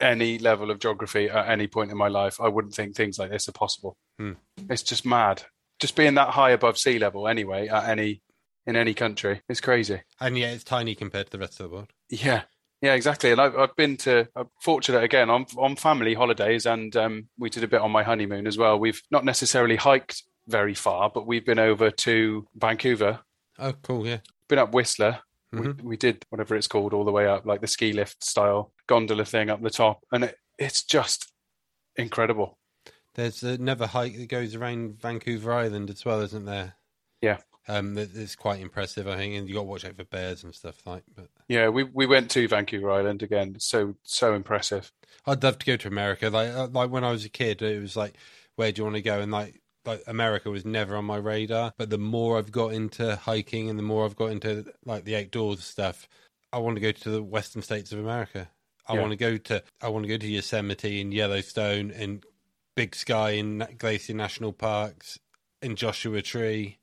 any 0.00 0.38
level 0.38 0.70
of 0.70 0.78
geography 0.78 1.28
at 1.28 1.48
any 1.48 1.66
point 1.66 1.90
in 1.90 1.98
my 1.98 2.08
life, 2.08 2.40
I 2.40 2.48
wouldn't 2.48 2.74
think 2.74 2.94
things 2.94 3.18
like 3.18 3.30
this 3.30 3.48
are 3.48 3.52
possible. 3.52 3.96
Hmm. 4.18 4.32
It's 4.70 4.82
just 4.82 5.04
mad. 5.04 5.44
Just 5.80 5.96
being 5.96 6.14
that 6.14 6.30
high 6.30 6.50
above 6.50 6.78
sea 6.78 6.98
level, 6.98 7.28
anyway, 7.28 7.68
at 7.68 7.88
any 7.88 8.22
in 8.66 8.76
any 8.76 8.94
country, 8.94 9.40
It's 9.48 9.60
crazy. 9.60 10.02
And 10.20 10.36
yet, 10.36 10.52
it's 10.54 10.64
tiny 10.64 10.94
compared 10.94 11.26
to 11.26 11.32
the 11.32 11.38
rest 11.38 11.58
of 11.60 11.68
the 11.70 11.74
world. 11.74 11.90
Yeah, 12.10 12.42
yeah, 12.82 12.94
exactly. 12.94 13.30
And 13.32 13.40
I've, 13.40 13.56
I've 13.56 13.76
been 13.76 13.96
to, 13.98 14.28
I'm 14.36 14.48
fortunate 14.62 15.02
again 15.02 15.30
on 15.30 15.46
on 15.56 15.76
family 15.76 16.14
holidays, 16.14 16.66
and 16.66 16.94
um, 16.96 17.28
we 17.38 17.50
did 17.50 17.64
a 17.64 17.68
bit 17.68 17.80
on 17.80 17.90
my 17.90 18.02
honeymoon 18.02 18.46
as 18.46 18.58
well. 18.58 18.78
We've 18.78 19.00
not 19.10 19.24
necessarily 19.24 19.76
hiked 19.76 20.22
very 20.46 20.74
far, 20.74 21.10
but 21.10 21.26
we've 21.26 21.44
been 21.46 21.58
over 21.58 21.90
to 21.90 22.46
Vancouver, 22.54 23.20
Oh, 23.58 23.72
cool! 23.82 24.06
Yeah. 24.06 24.18
been 24.48 24.58
up 24.58 24.72
Whistler. 24.72 25.18
Mhm. 25.54 25.80
We, 25.82 25.88
we 25.88 25.96
did 25.96 26.24
whatever 26.28 26.54
it's 26.56 26.68
called 26.68 26.92
all 26.92 27.04
the 27.06 27.10
way 27.12 27.26
up, 27.26 27.46
like 27.46 27.60
the 27.62 27.66
ski 27.66 27.92
lift 27.94 28.22
style 28.22 28.72
gondola 28.86 29.24
thing 29.24 29.48
up 29.50 29.62
the 29.62 29.70
top, 29.70 30.00
and 30.12 30.24
it, 30.24 30.36
it's 30.58 30.84
just 30.84 31.32
incredible. 31.96 32.58
There's 33.14 33.42
another 33.42 33.86
hike 33.86 34.16
that 34.18 34.28
goes 34.28 34.54
around 34.54 35.00
Vancouver 35.00 35.52
Island 35.52 35.90
as 35.90 36.04
well, 36.04 36.20
isn't 36.20 36.44
there? 36.44 36.74
Yeah. 37.20 37.38
Um, 37.68 37.96
it's 37.98 38.36
quite 38.36 38.60
impressive, 38.60 39.06
I 39.06 39.16
think, 39.16 39.34
and 39.34 39.48
you 39.48 39.54
got 39.54 39.60
to 39.60 39.66
watch 39.66 39.84
out 39.84 39.96
for 39.96 40.04
bears 40.04 40.44
and 40.44 40.54
stuff 40.54 40.76
like. 40.86 41.04
But 41.14 41.28
Yeah, 41.48 41.68
we 41.68 41.84
we 41.84 42.06
went 42.06 42.30
to 42.32 42.48
Vancouver 42.48 42.90
Island 42.90 43.22
again. 43.22 43.56
So 43.58 43.96
so 44.02 44.34
impressive. 44.34 44.92
I'd 45.26 45.42
love 45.42 45.58
to 45.58 45.66
go 45.66 45.76
to 45.76 45.88
America. 45.88 46.30
Like, 46.30 46.50
uh, 46.50 46.68
like 46.68 46.90
when 46.90 47.04
I 47.04 47.10
was 47.10 47.24
a 47.24 47.28
kid, 47.28 47.60
it 47.62 47.80
was 47.80 47.96
like, 47.96 48.14
where 48.56 48.72
do 48.72 48.80
you 48.80 48.84
want 48.84 48.96
to 48.96 49.02
go? 49.02 49.20
And 49.20 49.30
like, 49.30 49.60
like 49.84 50.02
America 50.06 50.50
was 50.50 50.64
never 50.64 50.96
on 50.96 51.04
my 51.04 51.16
radar. 51.16 51.72
But 51.76 51.90
the 51.90 51.98
more 51.98 52.38
I've 52.38 52.52
got 52.52 52.72
into 52.72 53.16
hiking 53.16 53.68
and 53.68 53.78
the 53.78 53.82
more 53.82 54.04
I've 54.04 54.16
got 54.16 54.30
into 54.32 54.64
like 54.84 55.04
the 55.04 55.16
outdoors 55.16 55.64
stuff, 55.64 56.08
I 56.52 56.58
want 56.58 56.76
to 56.76 56.80
go 56.80 56.92
to 56.92 57.10
the 57.10 57.22
western 57.22 57.62
states 57.62 57.92
of 57.92 57.98
America. 57.98 58.48
I 58.86 58.94
Yeah. 58.94 59.00
want 59.00 59.10
to 59.12 59.16
go 59.16 59.36
to 59.36 59.62
I 59.82 59.88
want 59.88 60.04
to 60.04 60.08
go 60.08 60.16
to 60.16 60.26
Yosemite 60.26 61.00
and 61.00 61.12
Yellowstone 61.12 61.90
and 61.90 62.24
Big 62.74 62.94
Sky 62.94 63.32
and 63.32 63.66
Glacier 63.78 64.14
National 64.14 64.52
Parks 64.52 65.18
and 65.60 65.76
Joshua 65.76 66.22
Tree, 66.22 66.78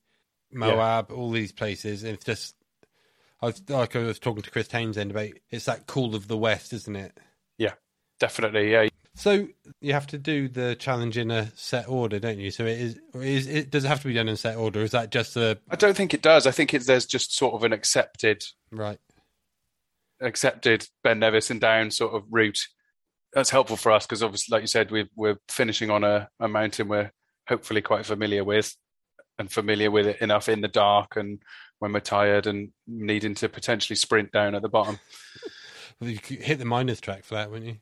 Moab, 0.56 1.12
all 1.12 1.32
these 1.32 1.52
places. 1.52 2.04
And 2.04 2.14
it's 2.14 2.26
just, 2.26 2.56
I 3.42 3.48
was 3.48 3.62
like 3.70 3.96
I 3.96 4.00
was 4.00 4.20
talking 4.20 4.44
to 4.44 4.52
Chris 4.52 4.68
Townsend 4.68 5.12
about. 5.12 5.30
It's 5.52 5.66
that 5.66 5.88
cool 5.88 6.16
of 6.16 6.28
the 6.28 6.38
West, 6.38 6.74
isn't 6.74 6.96
it? 6.96 7.18
Yeah, 7.58 7.74
definitely, 8.20 8.72
yeah. 8.72 8.88
So 9.18 9.48
you 9.80 9.94
have 9.94 10.08
to 10.08 10.18
do 10.18 10.50
the 10.50 10.76
challenge 10.76 11.18
in 11.18 11.32
a 11.32 11.52
set 11.56 11.88
order, 11.88 12.20
don't 12.20 12.40
you? 12.40 12.52
So 12.52 12.66
it 12.66 12.80
is. 12.80 13.00
Is 13.14 13.48
it 13.48 13.70
does 13.70 13.86
it 13.86 13.88
have 13.88 14.02
to 14.02 14.08
be 14.08 14.14
done 14.14 14.28
in 14.28 14.38
set 14.38 14.58
order? 14.58 14.82
Is 14.82 14.92
that 14.92 15.12
just 15.12 15.38
a 15.38 15.58
I 15.70 15.76
don't 15.76 15.96
think 15.96 16.14
it 16.14 16.22
does. 16.22 16.46
I 16.46 16.52
think 16.52 16.74
it's 16.74 16.86
there's 16.86 17.06
just 17.06 17.36
sort 17.36 17.54
of 17.54 17.64
an 17.64 17.74
accepted 17.74 18.44
right? 18.72 19.00
accepted 20.22 20.88
Ben 21.04 21.20
Nevis 21.20 21.50
and 21.50 21.62
down 21.62 21.92
sort 21.92 22.14
of 22.14 22.24
route. 22.30 22.68
That's 23.34 23.50
helpful 23.50 23.78
for 23.78 23.92
us 23.92 24.06
because 24.06 24.24
obviously, 24.24 24.54
like 24.54 24.64
you 24.64 24.68
said, 24.68 24.92
we're 24.92 25.10
we're 25.16 25.38
finishing 25.50 25.90
on 25.90 26.04
a, 26.04 26.30
a 26.40 26.48
mountain 26.48 26.88
we're 26.88 27.12
hopefully 27.48 27.82
quite 27.82 28.06
familiar 28.06 28.44
with 28.44 28.76
and 29.38 29.52
familiar 29.52 29.92
with 29.92 30.08
it 30.08 30.22
enough 30.22 30.50
in 30.50 30.62
the 30.62 30.68
dark 30.68 31.16
and 31.16 31.40
when 31.80 31.94
we're 31.94 32.00
tired 32.00 32.48
and 32.48 32.70
needing 32.88 33.36
to 33.36 33.50
potentially 33.50 33.96
sprint 33.96 34.32
down 34.32 34.56
at 34.56 34.62
the 34.62 34.70
bottom. 34.70 35.00
You 36.02 36.18
could 36.18 36.42
hit 36.42 36.60
the 36.60 36.66
miners 36.66 37.00
track 37.00 37.24
for 37.24 37.36
that, 37.36 37.50
wouldn't 37.50 37.72
you? 37.72 37.78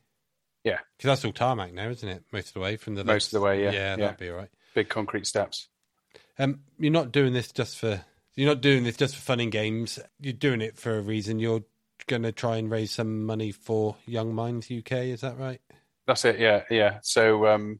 Yeah. 0.62 0.78
because 0.96 1.08
that's 1.08 1.24
all 1.24 1.32
tarmac 1.32 1.74
now, 1.74 1.88
isn't 1.88 2.08
it? 2.08 2.22
Most 2.32 2.46
of 2.46 2.54
the 2.54 2.60
way 2.60 2.76
from 2.76 2.94
the 2.94 3.02
Most 3.02 3.26
of 3.26 3.40
the 3.40 3.44
way, 3.44 3.64
yeah, 3.64 3.72
yeah, 3.72 3.90
yeah. 3.90 3.96
that'd 3.96 4.18
be 4.18 4.30
all 4.30 4.36
right. 4.36 4.50
Big 4.72 4.88
concrete 4.88 5.26
steps. 5.26 5.66
Um, 6.38 6.60
you're 6.78 6.92
not 6.92 7.10
doing 7.10 7.32
this 7.32 7.50
just 7.50 7.76
for 7.76 8.04
you're 8.36 8.48
not 8.48 8.60
doing 8.60 8.84
this 8.84 8.96
just 8.96 9.14
for 9.16 9.22
fun 9.22 9.40
and 9.40 9.52
games. 9.52 9.98
You're 10.20 10.32
doing 10.32 10.60
it 10.60 10.76
for 10.76 10.96
a 10.96 11.00
reason. 11.00 11.38
You're 11.38 11.64
going 12.06 12.22
to 12.22 12.32
try 12.32 12.56
and 12.56 12.70
raise 12.70 12.90
some 12.92 13.24
money 13.24 13.52
for 13.52 13.96
Young 14.06 14.34
Minds 14.34 14.70
UK. 14.70 14.92
Is 14.92 15.20
that 15.20 15.38
right? 15.38 15.60
That's 16.06 16.24
it. 16.24 16.38
Yeah, 16.38 16.64
yeah. 16.70 16.98
So 17.02 17.46
um, 17.46 17.78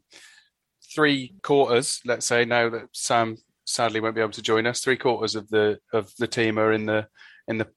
three 0.94 1.34
quarters, 1.42 2.00
let's 2.04 2.26
say, 2.26 2.44
now 2.44 2.70
that 2.70 2.88
Sam 2.92 3.36
sadly 3.64 4.00
won't 4.00 4.14
be 4.14 4.20
able 4.20 4.32
to 4.32 4.42
join 4.42 4.66
us, 4.66 4.80
three 4.80 4.96
quarters 4.96 5.34
of 5.34 5.48
the 5.48 5.78
of 5.92 6.12
the 6.18 6.26
team 6.26 6.58
are 6.58 6.72
in 6.72 6.86
the 6.86 7.08
in 7.48 7.58
the 7.58 7.68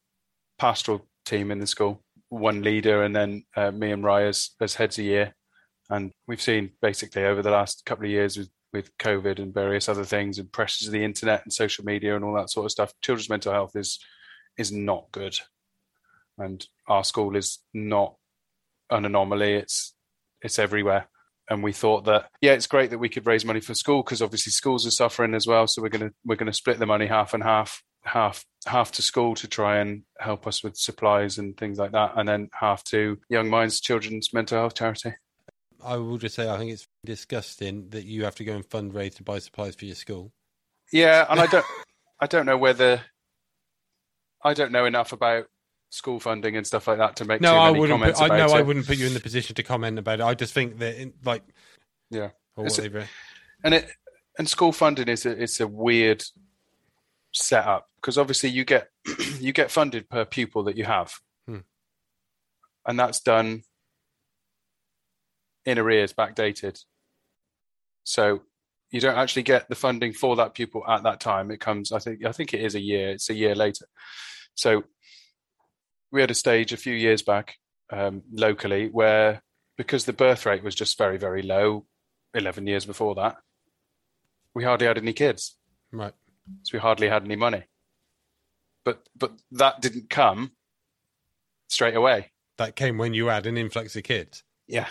pastoral 0.58 1.08
team 1.26 1.52
in 1.52 1.60
the 1.60 1.68
school. 1.68 2.04
One 2.30 2.62
leader, 2.62 3.04
and 3.04 3.16
then 3.16 3.44
uh, 3.56 3.72
me 3.72 3.92
and 3.92 4.04
Rye 4.04 4.24
as, 4.24 4.52
as 4.60 4.76
heads 4.76 4.98
a 4.98 5.04
year. 5.04 5.36
And 5.90 6.12
we've 6.28 6.42
seen 6.42 6.72
basically 6.82 7.24
over 7.24 7.42
the 7.42 7.52
last 7.52 7.86
couple 7.86 8.06
of 8.06 8.12
years 8.12 8.38
with 8.38 8.50
with 8.74 8.96
COVID 8.98 9.40
and 9.40 9.54
various 9.54 9.88
other 9.88 10.04
things 10.04 10.40
and 10.40 10.52
pressures 10.52 10.88
of 10.88 10.94
the 10.94 11.04
internet 11.04 11.44
and 11.44 11.54
social 11.54 11.86
media 11.86 12.16
and 12.16 12.26
all 12.26 12.36
that 12.36 12.50
sort 12.50 12.66
of 12.66 12.72
stuff, 12.72 12.94
children's 13.02 13.30
mental 13.30 13.54
health 13.54 13.76
is 13.76 14.00
is 14.58 14.72
not 14.72 15.12
good. 15.12 15.38
And 16.38 16.66
our 16.88 17.04
school 17.04 17.36
is 17.36 17.60
not 17.74 18.16
an 18.90 19.06
anomaly. 19.06 19.54
It's 19.54 19.96
it's 20.42 20.60
everywhere. 20.60 21.08
And 21.50 21.64
we 21.64 21.72
thought 21.72 22.06
that 22.06 22.30
yeah, 22.42 22.54
it's 22.54 22.68
great 22.68 22.90
that 22.90 22.98
we 22.98 23.10
could 23.10 23.26
raise 23.26 23.46
money 23.46 23.62
for 23.62 23.74
school 23.74 24.04
because 24.04 24.22
obviously 24.22 24.52
schools 24.52 24.86
are 24.86 24.92
suffering 24.92 25.34
as 25.34 25.48
well. 25.48 25.68
So 25.68 25.82
we're 25.82 25.90
gonna 25.90 26.12
we're 26.26 26.36
gonna 26.36 26.54
split 26.54 26.80
the 26.80 26.86
money 26.86 27.08
half 27.08 27.34
and 27.34 27.44
half, 27.44 27.82
half 28.04 28.44
half 28.66 28.92
to 28.94 29.02
school 29.02 29.36
to 29.36 29.48
try 29.48 29.78
and 29.78 30.04
help 30.20 30.46
us 30.46 30.64
with 30.64 30.76
supplies 30.76 31.38
and 31.38 31.56
things 31.56 31.78
like 31.78 31.92
that, 31.94 32.14
and 32.18 32.28
then 32.28 32.50
half 32.54 32.84
to 32.86 33.18
Young 33.30 33.50
Minds 33.50 33.80
Children's 33.80 34.34
Mental 34.34 34.60
Health 34.60 34.76
Charity. 34.76 35.14
I 35.84 35.98
will 35.98 36.18
just 36.18 36.36
say 36.36 36.50
I 36.50 36.58
think 36.58 36.72
it's 36.72 36.88
disgusting 37.06 37.90
that 37.90 38.06
you 38.06 38.24
have 38.26 38.36
to 38.36 38.44
go 38.44 38.56
and 38.56 38.68
fundraise 38.68 39.16
to 39.16 39.24
buy 39.24 39.40
supplies 39.40 39.76
for 39.76 39.86
your 39.86 39.96
school. 39.96 40.34
Yeah, 40.92 41.26
and 41.30 41.40
I 41.40 41.48
don't 41.48 41.66
I 42.20 42.28
don't 42.28 42.46
know 42.46 42.58
whether 42.58 43.02
I 44.44 44.54
don't 44.54 44.72
know 44.72 44.86
enough 44.86 45.14
about 45.14 45.48
school 45.90 46.20
funding 46.20 46.58
and 46.58 46.68
stuff 46.68 46.88
like 46.88 46.98
that 46.98 47.16
to 47.18 47.26
make 47.26 47.42
No, 47.42 47.56
I 47.56 47.72
wouldn't. 47.72 48.00
comments 48.00 48.20
Put, 48.20 48.32
I, 48.32 48.38
no, 48.38 48.46
it. 48.46 48.52
I 48.52 48.62
wouldn't 48.62 48.86
put 48.88 48.98
you 48.98 49.08
in 49.08 49.14
the 49.14 49.20
position 49.20 49.56
to 49.56 49.64
comment 49.64 49.98
about 49.98 50.20
it. 50.20 50.24
I 50.24 50.34
just 50.34 50.54
think 50.54 50.80
that, 50.80 50.96
in, 51.02 51.14
like, 51.24 51.44
Yeah. 52.10 52.30
or 52.56 52.64
a- 52.66 52.70
whatever. 52.70 53.08
and 53.64 53.74
it 53.74 53.90
and 54.38 54.48
school 54.50 54.72
funding 54.72 55.08
is 55.08 55.26
a, 55.26 55.32
it's 55.42 55.60
a 55.60 55.68
weird 55.68 56.24
setup 57.34 57.88
because 57.96 58.18
obviously 58.18 58.50
you 58.50 58.66
get 58.66 58.90
you 59.40 59.52
get 59.54 59.72
funded 59.72 60.10
per 60.10 60.26
pupil 60.26 60.64
that 60.66 60.78
you 60.78 60.84
have, 60.86 61.14
Hmm. 61.48 61.60
and 62.86 63.00
that's 63.00 63.20
done 63.22 63.64
in 65.66 65.78
arrears, 65.80 66.14
backdated. 66.14 66.84
So 68.04 68.42
you 68.90 69.02
don't 69.02 69.18
actually 69.18 69.44
get 69.44 69.68
the 69.68 69.76
funding 69.76 70.14
for 70.14 70.36
that 70.38 70.54
pupil 70.54 70.84
at 70.88 71.04
that 71.04 71.20
time. 71.20 71.52
It 71.52 71.60
comes, 71.60 71.92
I 71.92 72.00
think, 72.00 72.24
I 72.26 72.32
think 72.32 72.54
it 72.54 72.62
is 72.62 72.74
a 72.76 72.80
year. 72.80 73.10
It's 73.10 73.30
a 73.30 73.34
year 73.34 73.54
later. 73.54 73.86
So 74.56 74.84
we 76.12 76.22
had 76.22 76.32
a 76.32 76.36
stage 76.36 76.74
a 76.74 76.78
few 76.78 76.94
years 76.94 77.22
back 77.22 77.56
um, 77.92 78.24
locally 78.32 78.90
where 78.90 79.42
because 79.78 80.06
the 80.06 80.14
birth 80.14 80.46
rate 80.46 80.64
was 80.64 80.76
just 80.76 80.98
very 80.98 81.18
very 81.18 81.42
low 81.42 81.86
11 82.34 82.68
years 82.68 82.86
before 82.86 83.16
that 83.16 83.38
we 84.58 84.64
hardly 84.64 84.88
had 84.88 84.98
any 84.98 85.14
kids. 85.14 85.56
Right. 85.92 86.14
so 86.64 86.72
we 86.74 86.80
hardly 86.80 87.08
had 87.08 87.24
any 87.24 87.36
money. 87.36 87.64
But 88.84 89.08
but 89.16 89.34
that 89.52 89.82
didn't 89.82 90.10
come 90.10 90.54
straight 91.70 91.96
away. 91.96 92.32
That 92.58 92.76
came 92.76 92.98
when 92.98 93.14
you 93.14 93.28
had 93.28 93.46
an 93.46 93.56
influx 93.56 93.96
of 93.96 94.04
kids. 94.04 94.44
yeah. 94.68 94.88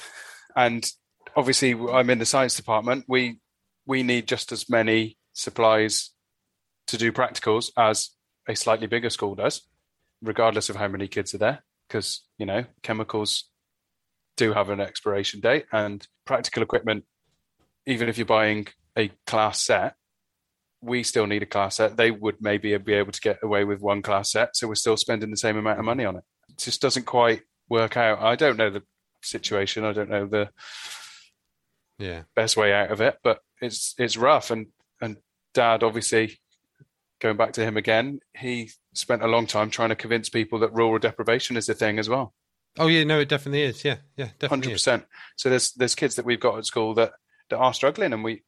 And 0.54 0.90
obviously 1.36 1.72
i'm 1.92 2.08
in 2.08 2.18
the 2.18 2.24
science 2.24 2.54
department. 2.56 3.06
We 3.08 3.40
we 3.86 4.04
need 4.04 4.28
just 4.28 4.52
as 4.52 4.70
many 4.70 5.18
supplies 5.32 6.10
to 6.86 6.96
do 6.96 7.10
practicals 7.10 7.70
as 7.76 8.10
a 8.48 8.54
slightly 8.54 8.86
bigger 8.86 9.10
school 9.10 9.34
does 9.34 9.62
regardless 10.22 10.68
of 10.68 10.76
how 10.76 10.88
many 10.88 11.08
kids 11.08 11.34
are 11.34 11.38
there 11.38 11.62
because 11.88 12.22
you 12.38 12.46
know 12.46 12.64
chemicals 12.82 13.44
do 14.36 14.52
have 14.52 14.68
an 14.70 14.80
expiration 14.80 15.40
date 15.40 15.66
and 15.72 16.06
practical 16.24 16.62
equipment 16.62 17.04
even 17.86 18.08
if 18.08 18.18
you're 18.18 18.26
buying 18.26 18.66
a 18.98 19.10
class 19.26 19.62
set 19.62 19.94
we 20.82 21.02
still 21.02 21.26
need 21.26 21.42
a 21.42 21.46
class 21.46 21.76
set. 21.76 21.96
They 21.96 22.10
would 22.10 22.36
maybe 22.40 22.76
be 22.76 22.92
able 22.92 23.10
to 23.10 23.20
get 23.20 23.38
away 23.42 23.64
with 23.64 23.80
one 23.80 24.02
class 24.02 24.30
set 24.32 24.54
so 24.54 24.68
we're 24.68 24.74
still 24.74 24.96
spending 24.96 25.30
the 25.30 25.36
same 25.36 25.56
amount 25.56 25.78
of 25.78 25.84
money 25.84 26.04
on 26.04 26.16
it. 26.16 26.24
It 26.50 26.58
just 26.58 26.80
doesn't 26.82 27.06
quite 27.06 27.42
work 27.68 27.96
out. 27.96 28.20
I 28.20 28.36
don't 28.36 28.58
know 28.58 28.70
the 28.70 28.82
situation. 29.22 29.84
I 29.84 29.92
don't 29.92 30.10
know 30.10 30.26
the 30.26 30.50
Yeah. 31.98 32.22
best 32.34 32.56
way 32.56 32.72
out 32.72 32.90
of 32.90 33.00
it 33.00 33.18
but 33.24 33.40
it's 33.60 33.94
it's 33.98 34.16
rough 34.16 34.50
and 34.50 34.66
and 35.00 35.16
dad 35.54 35.82
obviously 35.82 36.38
going 37.20 37.36
back 37.36 37.52
to 37.52 37.64
him 37.64 37.76
again 37.76 38.20
he 38.36 38.70
spent 38.94 39.22
a 39.22 39.26
long 39.26 39.46
time 39.46 39.70
trying 39.70 39.88
to 39.88 39.96
convince 39.96 40.28
people 40.28 40.58
that 40.58 40.72
rural 40.72 40.98
deprivation 40.98 41.56
is 41.56 41.68
a 41.68 41.74
thing 41.74 41.98
as 41.98 42.08
well 42.08 42.34
Oh 42.78 42.88
yeah, 42.88 43.04
no, 43.04 43.20
it 43.20 43.28
definitely 43.28 43.62
is. 43.62 43.84
Yeah, 43.84 43.96
yeah, 44.16 44.28
hundred 44.42 44.72
percent. 44.72 45.04
So 45.36 45.48
there's 45.48 45.72
there's 45.72 45.94
kids 45.94 46.16
that 46.16 46.26
we've 46.26 46.40
got 46.40 46.58
at 46.58 46.66
school 46.66 46.94
that 46.94 47.12
that 47.50 47.56
are 47.56 47.74
struggling, 47.74 48.12
and 48.12 48.22
we 48.22 48.42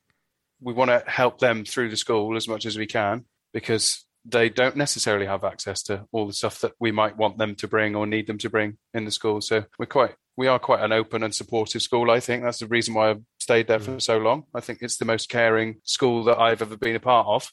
we 0.60 0.72
want 0.72 0.90
to 0.90 1.02
help 1.06 1.38
them 1.38 1.64
through 1.64 1.90
the 1.90 1.96
school 1.96 2.36
as 2.36 2.48
much 2.48 2.66
as 2.66 2.76
we 2.76 2.86
can 2.86 3.24
because 3.52 4.04
they 4.24 4.48
don't 4.48 4.76
necessarily 4.76 5.26
have 5.26 5.44
access 5.44 5.82
to 5.84 6.04
all 6.12 6.26
the 6.26 6.32
stuff 6.32 6.60
that 6.60 6.72
we 6.78 6.92
might 6.92 7.16
want 7.16 7.38
them 7.38 7.54
to 7.54 7.68
bring 7.68 7.94
or 7.94 8.06
need 8.06 8.26
them 8.26 8.38
to 8.38 8.50
bring 8.50 8.76
in 8.92 9.04
the 9.04 9.10
school. 9.10 9.40
So 9.40 9.64
we're 9.78 9.86
quite 9.86 10.14
we 10.36 10.46
are 10.46 10.58
quite 10.58 10.80
an 10.80 10.92
open 10.92 11.22
and 11.22 11.34
supportive 11.34 11.82
school. 11.82 12.10
I 12.10 12.20
think 12.20 12.42
that's 12.42 12.58
the 12.58 12.66
reason 12.66 12.94
why 12.94 13.10
I've 13.10 13.22
stayed 13.40 13.66
there 13.66 13.78
mm. 13.78 13.84
for 13.84 14.00
so 14.00 14.18
long. 14.18 14.44
I 14.54 14.60
think 14.60 14.80
it's 14.82 14.98
the 14.98 15.04
most 15.04 15.28
caring 15.28 15.80
school 15.84 16.24
that 16.24 16.38
I've 16.38 16.62
ever 16.62 16.76
been 16.76 16.96
a 16.96 17.00
part 17.00 17.26
of, 17.26 17.50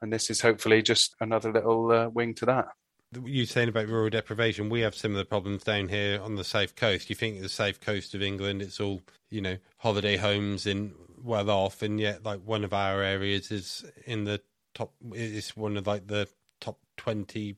and 0.00 0.12
this 0.12 0.30
is 0.30 0.40
hopefully 0.40 0.82
just 0.82 1.14
another 1.20 1.52
little 1.52 1.90
uh, 1.90 2.08
wing 2.08 2.34
to 2.34 2.46
that. 2.46 2.68
You 3.24 3.46
saying 3.46 3.70
about 3.70 3.88
rural 3.88 4.10
deprivation? 4.10 4.68
We 4.68 4.80
have 4.80 4.94
similar 4.94 5.24
problems 5.24 5.64
down 5.64 5.88
here 5.88 6.20
on 6.20 6.34
the 6.34 6.44
south 6.44 6.76
coast. 6.76 7.08
You 7.08 7.16
think 7.16 7.40
the 7.40 7.48
south 7.48 7.80
coast 7.80 8.14
of 8.14 8.22
England, 8.22 8.60
it's 8.60 8.80
all 8.80 9.00
you 9.30 9.40
know, 9.40 9.56
holiday 9.78 10.16
homes 10.16 10.66
in 10.66 10.92
well 11.22 11.50
off, 11.50 11.82
and 11.82 11.98
yet 11.98 12.24
like 12.24 12.40
one 12.44 12.64
of 12.64 12.72
our 12.72 13.02
areas 13.02 13.50
is 13.50 13.84
in 14.06 14.24
the 14.24 14.40
top. 14.74 14.92
It's 15.12 15.56
one 15.56 15.76
of 15.76 15.86
like 15.86 16.06
the 16.06 16.28
top 16.60 16.78
twenty 16.96 17.56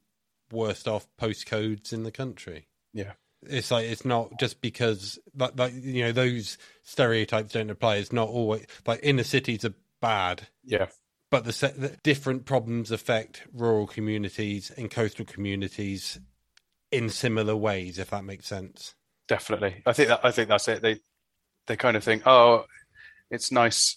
worst 0.53 0.89
off 0.89 1.07
postcodes 1.21 1.93
in 1.93 2.03
the 2.03 2.13
country. 2.13 2.69
Yeah. 2.93 3.13
It's 3.43 3.71
like 3.71 3.87
it's 3.87 4.05
not 4.05 4.39
just 4.39 4.61
because 4.61 5.19
like, 5.35 5.59
like 5.59 5.73
you 5.75 6.05
know 6.05 6.13
those 6.13 6.59
stereotypes 6.83 7.55
don't 7.55 7.71
apply. 7.71 7.97
It's 7.97 8.13
not 8.13 8.29
always 8.29 8.67
like 8.87 9.01
inner 9.03 9.25
cities 9.25 9.65
are 9.65 9.75
bad, 10.01 10.47
Yeah, 10.65 10.87
but 11.31 11.45
the, 11.45 11.53
the 11.77 11.97
different 12.03 12.45
problems 12.45 12.91
affect 12.91 13.45
rural 13.53 13.87
communities 13.87 14.71
and 14.77 14.91
coastal 14.91 15.25
communities 15.25 16.19
in 16.91 17.09
similar 17.09 17.57
ways. 17.57 17.99
If 17.99 18.11
that 18.11 18.25
makes 18.25 18.47
sense. 18.47 18.95
definitely. 19.29 19.83
I 19.87 19.93
think 19.93 20.09
that 20.09 20.21
I 20.25 20.31
think 20.31 20.49
that's 20.49 20.69
it. 20.69 20.83
They 20.83 20.97
they 21.67 21.77
kind 21.77 21.97
of 21.97 22.03
think, 22.05 22.27
oh, 22.27 22.65
it's 23.31 23.53
nice. 23.53 23.97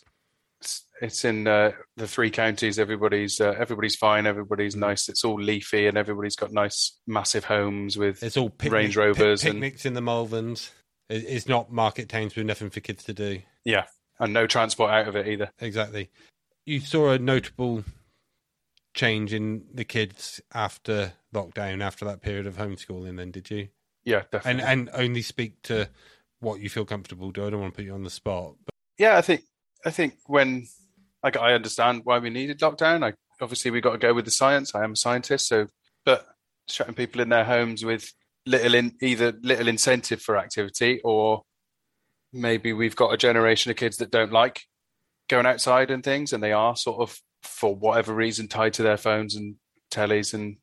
It's, 0.61 0.85
it's 1.01 1.25
in 1.25 1.47
uh, 1.47 1.71
the 1.97 2.07
three 2.07 2.29
counties. 2.29 2.77
Everybody's 2.77 3.41
uh, 3.41 3.55
everybody's 3.57 3.95
fine. 3.95 4.27
Everybody's 4.27 4.75
nice. 4.75 5.09
It's 5.09 5.23
all 5.25 5.41
leafy, 5.41 5.87
and 5.87 5.97
everybody's 5.97 6.35
got 6.35 6.51
nice, 6.51 6.99
massive 7.07 7.45
homes 7.45 7.97
with 7.97 8.21
It's 8.21 8.37
all 8.37 8.49
picnic, 8.49 8.73
Range 8.73 8.97
Rovers 8.97 9.41
pic- 9.41 9.51
and- 9.51 9.61
picnics 9.61 9.85
in 9.85 9.93
the 9.93 10.01
Malverns. 10.01 10.69
It's 11.09 11.47
not 11.47 11.71
market 11.71 12.07
towns 12.09 12.35
with 12.35 12.45
nothing 12.45 12.69
for 12.69 12.79
kids 12.79 13.03
to 13.05 13.13
do. 13.13 13.41
yeah, 13.65 13.85
and 14.19 14.33
no 14.33 14.47
transport 14.47 14.91
out 14.91 15.07
of 15.07 15.15
it 15.15 15.27
either. 15.27 15.49
Exactly. 15.59 16.09
You 16.65 16.79
saw 16.79 17.11
a 17.11 17.19
notable 17.19 17.83
change 18.93 19.33
in 19.33 19.65
the 19.73 19.83
kids 19.83 20.39
after 20.53 21.13
lockdown, 21.33 21.81
after 21.81 22.05
that 22.05 22.21
period 22.21 22.47
of 22.47 22.57
homeschooling. 22.57 23.17
Then 23.17 23.31
did 23.31 23.49
you? 23.49 23.69
Yeah, 24.05 24.19
And 24.21 24.31
definitely. 24.31 24.63
and 24.63 24.89
only 24.93 25.21
speak 25.21 25.61
to 25.63 25.89
what 26.39 26.59
you 26.59 26.69
feel 26.69 26.85
comfortable 26.85 27.31
do. 27.31 27.47
I 27.47 27.49
don't 27.49 27.61
want 27.61 27.73
to 27.73 27.77
put 27.77 27.85
you 27.85 27.93
on 27.93 28.03
the 28.03 28.09
spot, 28.09 28.55
but 28.65 28.73
yeah, 28.97 29.17
I 29.17 29.21
think 29.21 29.43
I 29.85 29.91
think 29.91 30.15
when 30.27 30.67
like 31.23 31.37
I 31.37 31.53
understand 31.53 32.01
why 32.03 32.19
we 32.19 32.29
needed 32.29 32.59
lockdown. 32.59 33.03
I 33.03 33.13
obviously 33.41 33.71
we 33.71 33.81
got 33.81 33.93
to 33.93 33.97
go 33.97 34.13
with 34.13 34.25
the 34.25 34.31
science. 34.31 34.75
I 34.75 34.83
am 34.83 34.91
a 34.93 34.97
scientist, 34.97 35.47
so 35.47 35.67
but 36.05 36.27
shutting 36.67 36.93
people 36.95 37.21
in 37.21 37.29
their 37.29 37.45
homes 37.45 37.83
with 37.83 38.11
little 38.45 38.75
in 38.75 38.93
either 39.01 39.33
little 39.41 39.69
incentive 39.69 40.21
for 40.21 40.37
activity 40.37 40.99
or 41.03 41.43
maybe 42.33 42.73
we've 42.73 42.95
got 42.95 43.13
a 43.13 43.17
generation 43.17 43.71
of 43.71 43.77
kids 43.77 43.97
that 43.97 44.11
don't 44.11 44.33
like 44.33 44.63
going 45.29 45.45
outside 45.45 45.91
and 45.91 46.03
things, 46.03 46.33
and 46.33 46.43
they 46.43 46.51
are 46.51 46.75
sort 46.75 47.01
of, 47.01 47.19
for 47.41 47.75
whatever 47.75 48.13
reason, 48.13 48.47
tied 48.47 48.73
to 48.73 48.83
their 48.83 48.97
phones 48.97 49.35
and 49.35 49.55
tellies 49.91 50.33
and 50.33 50.57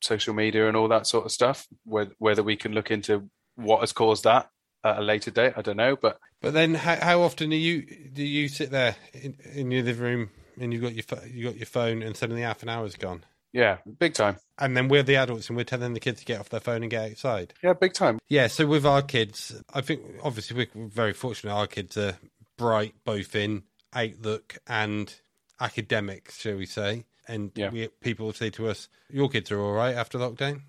social 0.00 0.34
media 0.34 0.68
and 0.68 0.76
all 0.76 0.88
that 0.88 1.06
sort 1.06 1.24
of 1.24 1.32
stuff. 1.32 1.66
Whether, 1.84 2.42
we 2.42 2.56
can 2.56 2.72
look 2.72 2.90
into 2.90 3.28
what 3.56 3.80
has 3.80 3.92
caused 3.92 4.24
that 4.24 4.48
at 4.84 4.98
a 4.98 5.02
later 5.02 5.30
date, 5.30 5.54
I 5.56 5.62
don't 5.62 5.76
know. 5.76 5.96
But 5.96 6.18
But 6.40 6.54
then, 6.54 6.74
how, 6.74 6.96
how 6.96 7.22
often 7.22 7.50
do 7.50 7.56
you 7.56 7.82
do 8.12 8.22
you 8.22 8.48
sit 8.48 8.70
there 8.70 8.96
in, 9.12 9.36
in 9.54 9.70
your 9.70 9.82
living 9.82 10.02
room 10.02 10.30
and 10.60 10.72
you've 10.72 10.82
got 10.82 10.94
your 10.94 11.26
you 11.26 11.44
got 11.44 11.56
your 11.56 11.66
phone 11.66 12.02
and 12.02 12.16
suddenly 12.16 12.42
half 12.42 12.62
an 12.62 12.68
hour's 12.68 12.94
gone, 12.96 13.24
yeah, 13.52 13.78
big 13.98 14.14
time. 14.14 14.36
and 14.58 14.76
then 14.76 14.88
we're 14.88 15.02
the 15.02 15.16
adults 15.16 15.48
and 15.48 15.56
we're 15.56 15.64
telling 15.64 15.94
the 15.94 16.00
kids 16.00 16.20
to 16.20 16.26
get 16.26 16.40
off 16.40 16.48
their 16.48 16.60
phone 16.60 16.82
and 16.82 16.90
get 16.90 17.10
outside. 17.10 17.54
Yeah, 17.62 17.72
big 17.72 17.94
time. 17.94 18.18
Yeah, 18.28 18.46
so 18.46 18.66
with 18.66 18.86
our 18.86 19.02
kids, 19.02 19.60
I 19.74 19.80
think 19.80 20.02
obviously 20.22 20.68
we're 20.74 20.88
very 20.88 21.12
fortunate. 21.12 21.52
Our 21.52 21.66
kids 21.66 21.96
are 21.96 22.16
bright, 22.58 22.94
both 23.04 23.34
in 23.34 23.62
outlook 23.94 24.58
and 24.66 25.14
academics, 25.58 26.40
shall 26.40 26.56
we 26.56 26.66
say? 26.66 27.06
And 27.26 27.52
Yeah. 27.54 27.70
we, 27.70 27.88
people 28.00 28.26
will 28.26 28.32
say 28.34 28.50
to 28.50 28.68
us, 28.68 28.88
"Your 29.08 29.30
kids 29.30 29.50
are 29.50 29.60
all 29.60 29.72
right 29.72 29.94
after 29.94 30.18
lockdown." 30.18 30.62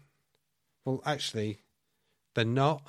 Well, 0.85 1.01
actually, 1.05 1.59
they're 2.35 2.45
not, 2.45 2.81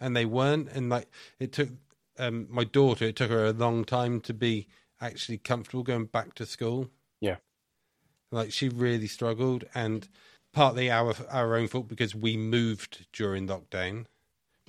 and 0.00 0.16
they 0.16 0.24
weren't. 0.24 0.68
And 0.70 0.88
like 0.88 1.08
it 1.40 1.52
took 1.52 1.70
um, 2.18 2.46
my 2.50 2.64
daughter, 2.64 3.06
it 3.06 3.16
took 3.16 3.30
her 3.30 3.46
a 3.46 3.52
long 3.52 3.84
time 3.84 4.20
to 4.22 4.34
be 4.34 4.68
actually 5.00 5.38
comfortable 5.38 5.82
going 5.82 6.06
back 6.06 6.34
to 6.34 6.46
school. 6.46 6.90
Yeah. 7.20 7.36
Like 8.30 8.52
she 8.52 8.68
really 8.68 9.08
struggled, 9.08 9.64
and 9.74 10.08
partly 10.52 10.90
our 10.90 11.14
our 11.30 11.56
own 11.56 11.68
fault 11.68 11.88
because 11.88 12.14
we 12.14 12.36
moved 12.36 13.06
during 13.12 13.46
lockdown. 13.46 14.06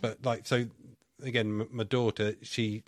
But 0.02 0.26
like 0.26 0.46
so, 0.46 0.67
again, 1.22 1.62
m- 1.62 1.69
my 1.72 1.84
daughter 1.86 2.36
she 2.41 2.84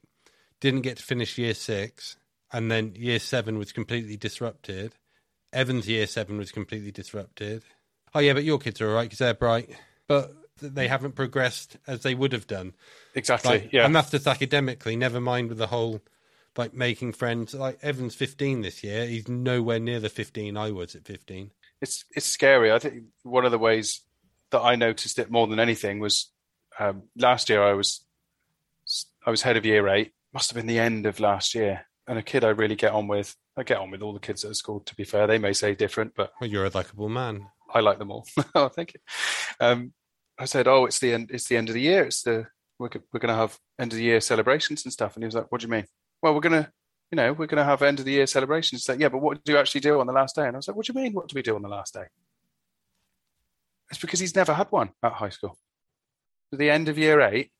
didn't 0.62 0.82
get 0.82 0.98
to 0.98 1.04
finish 1.04 1.38
year 1.38 1.54
six, 1.54 2.18
and 2.52 2.72
then 2.72 2.94
year 2.96 3.20
seven 3.20 3.58
was 3.58 3.72
completely 3.72 4.18
disrupted. 4.18 4.94
Evan's 5.54 5.88
year 5.88 6.08
seven 6.08 6.38
was 6.38 6.52
completely 6.52 6.92
disrupted. 6.92 7.64
Oh 8.14 8.20
yeah, 8.20 8.34
but 8.34 8.44
your 8.44 8.60
kids 8.60 8.82
are 8.82 8.90
all 8.90 8.96
right 8.96 9.04
because 9.04 9.20
they're 9.20 9.34
bright, 9.34 9.70
but 10.08 10.34
they 10.62 10.88
haven't 10.88 11.16
progressed 11.16 11.78
as 11.88 12.04
they 12.04 12.16
would 12.16 12.32
have 12.34 12.48
done. 12.48 12.74
Exactly. 13.14 13.52
Like, 13.52 13.74
yeah. 13.74 13.86
and 13.86 13.96
that's 13.96 14.12
just 14.12 14.28
academically. 14.28 14.96
Never 14.96 15.20
mind 15.20 15.50
with 15.50 15.58
the 15.58 15.68
whole 15.68 16.02
like 16.58 16.74
making 16.74 17.14
friends. 17.14 17.54
Like 17.54 17.80
Evan's 17.82 18.16
fifteen 18.16 18.62
this 18.62 18.84
year. 18.84 19.06
He's 19.06 19.28
nowhere 19.28 19.80
near 19.80 20.00
the 20.00 20.10
fifteen 20.10 20.58
I 20.58 20.72
was 20.72 20.96
at 20.96 21.06
fifteen. 21.06 21.52
it's 21.82 22.06
it's 22.16 22.26
scary. 22.26 22.72
I 22.72 22.80
think 22.80 23.04
one 23.24 23.46
of 23.46 23.52
the 23.52 23.60
ways 23.60 24.02
that 24.52 24.62
I 24.62 24.76
noticed 24.76 25.20
it 25.20 25.32
more 25.32 25.48
than 25.48 25.60
anything 25.60 26.00
was 26.00 26.32
um, 26.80 27.04
last 27.16 27.50
year. 27.50 27.64
I 27.64 27.74
was 27.74 28.02
I 29.26 29.30
was 29.30 29.42
head 29.42 29.58
of 29.58 29.66
year 29.66 29.88
eight. 29.88 30.14
Must 30.36 30.50
have 30.50 30.58
been 30.58 30.68
the 30.68 30.80
end 30.80 31.06
of 31.06 31.22
last 31.22 31.56
year, 31.56 31.88
and 32.08 32.20
a 32.20 32.22
kid 32.22 32.44
I 32.44 32.50
really 32.50 32.76
get 32.76 32.92
on 32.92 33.08
with. 33.08 33.34
I 33.56 33.64
get 33.64 33.78
on 33.78 33.90
with 33.90 34.02
all 34.02 34.12
the 34.12 34.20
kids 34.20 34.44
at 34.44 34.54
school. 34.58 34.82
To 34.82 34.96
be 34.96 35.06
fair, 35.06 35.28
they 35.28 35.38
may 35.38 35.54
say 35.54 35.76
different, 35.76 36.12
but 36.14 36.34
Well, 36.42 36.50
you're 36.50 36.66
a 36.66 36.72
likable 36.74 37.08
man. 37.08 37.48
I 37.74 37.80
like 37.80 38.00
them 38.00 38.12
all. 38.12 38.28
oh, 38.56 38.68
thank 38.68 38.94
you. 38.94 39.00
Um, 39.62 39.94
I 40.38 40.44
said, 40.44 40.68
"Oh, 40.68 40.86
it's 40.88 41.00
the 41.00 41.14
end. 41.14 41.32
It's 41.32 41.48
the 41.48 41.56
end 41.56 41.70
of 41.70 41.74
the 41.74 41.80
year. 41.80 42.04
It's 42.04 42.22
the 42.22 42.48
we're 42.78 42.90
we're 43.14 43.22
going 43.22 43.34
to 43.34 43.40
have 43.40 43.58
end 43.80 43.94
of 43.94 43.98
the 43.98 44.04
year 44.04 44.20
celebrations 44.20 44.84
and 44.84 44.92
stuff." 44.92 45.16
And 45.16 45.24
he 45.24 45.26
was 45.26 45.36
like, 45.36 45.50
"What 45.54 45.62
do 45.62 45.68
you 45.68 45.72
mean?" 45.72 45.86
Well, 46.22 46.34
we're 46.34 46.42
going 46.42 46.64
to, 46.64 46.70
you 47.12 47.16
know, 47.16 47.32
we're 47.32 47.48
going 47.48 47.64
to 47.64 47.64
have 47.64 47.82
end 47.82 48.00
of 48.00 48.06
the 48.06 48.12
year 48.12 48.28
celebrations. 48.28 48.82
He's 48.82 48.90
like, 48.90 49.00
"Yeah, 49.00 49.08
but 49.08 49.22
what 49.22 49.42
do 49.42 49.54
you 49.54 49.58
actually 49.58 49.82
do 49.82 50.02
on 50.02 50.08
the 50.08 50.12
last 50.12 50.36
day?" 50.36 50.48
And 50.48 50.58
I 50.58 50.60
was 50.60 50.68
like, 50.68 50.76
"What 50.76 50.86
do 50.86 50.92
you 50.94 51.02
mean? 51.02 51.14
What 51.14 51.30
do 51.30 51.36
we 51.36 51.44
do 51.44 51.56
on 51.56 51.62
the 51.62 51.70
last 51.70 51.94
day?" 51.94 52.08
It's 53.90 54.02
because 54.02 54.20
he's 54.20 54.36
never 54.36 54.54
had 54.54 54.70
one 54.70 54.90
at 55.02 55.14
high 55.14 55.30
school. 55.30 55.58
At 56.52 56.60
the 56.60 56.70
end 56.70 56.90
of 56.90 56.98
year 56.98 57.22
eight, 57.22 57.52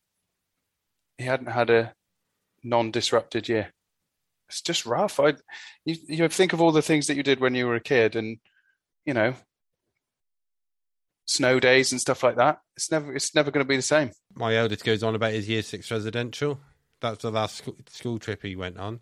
he 1.16 1.24
hadn't 1.24 1.46
had 1.46 1.70
a 1.70 1.94
non-disrupted 2.66 3.48
year. 3.48 3.72
It's 4.48 4.60
just 4.60 4.86
rough. 4.86 5.18
I, 5.18 5.34
you, 5.84 5.96
you 6.06 6.28
think 6.28 6.52
of 6.52 6.60
all 6.60 6.72
the 6.72 6.82
things 6.82 7.06
that 7.06 7.16
you 7.16 7.22
did 7.22 7.40
when 7.40 7.54
you 7.54 7.66
were 7.66 7.74
a 7.74 7.80
kid, 7.80 8.14
and 8.14 8.38
you 9.04 9.14
know, 9.14 9.34
snow 11.26 11.58
days 11.60 11.92
and 11.92 12.00
stuff 12.00 12.22
like 12.22 12.36
that. 12.36 12.60
It's 12.76 12.90
never 12.90 13.14
it's 13.14 13.34
never 13.34 13.50
going 13.50 13.64
to 13.64 13.68
be 13.68 13.76
the 13.76 13.82
same. 13.82 14.10
My 14.34 14.54
eldest 14.56 14.84
goes 14.84 15.02
on 15.02 15.14
about 15.14 15.32
his 15.32 15.48
year 15.48 15.62
six 15.62 15.90
residential. 15.90 16.60
That's 17.00 17.22
the 17.22 17.30
last 17.30 17.62
school, 17.88 18.18
trip 18.18 18.42
he 18.42 18.56
went 18.56 18.78
on. 18.78 19.00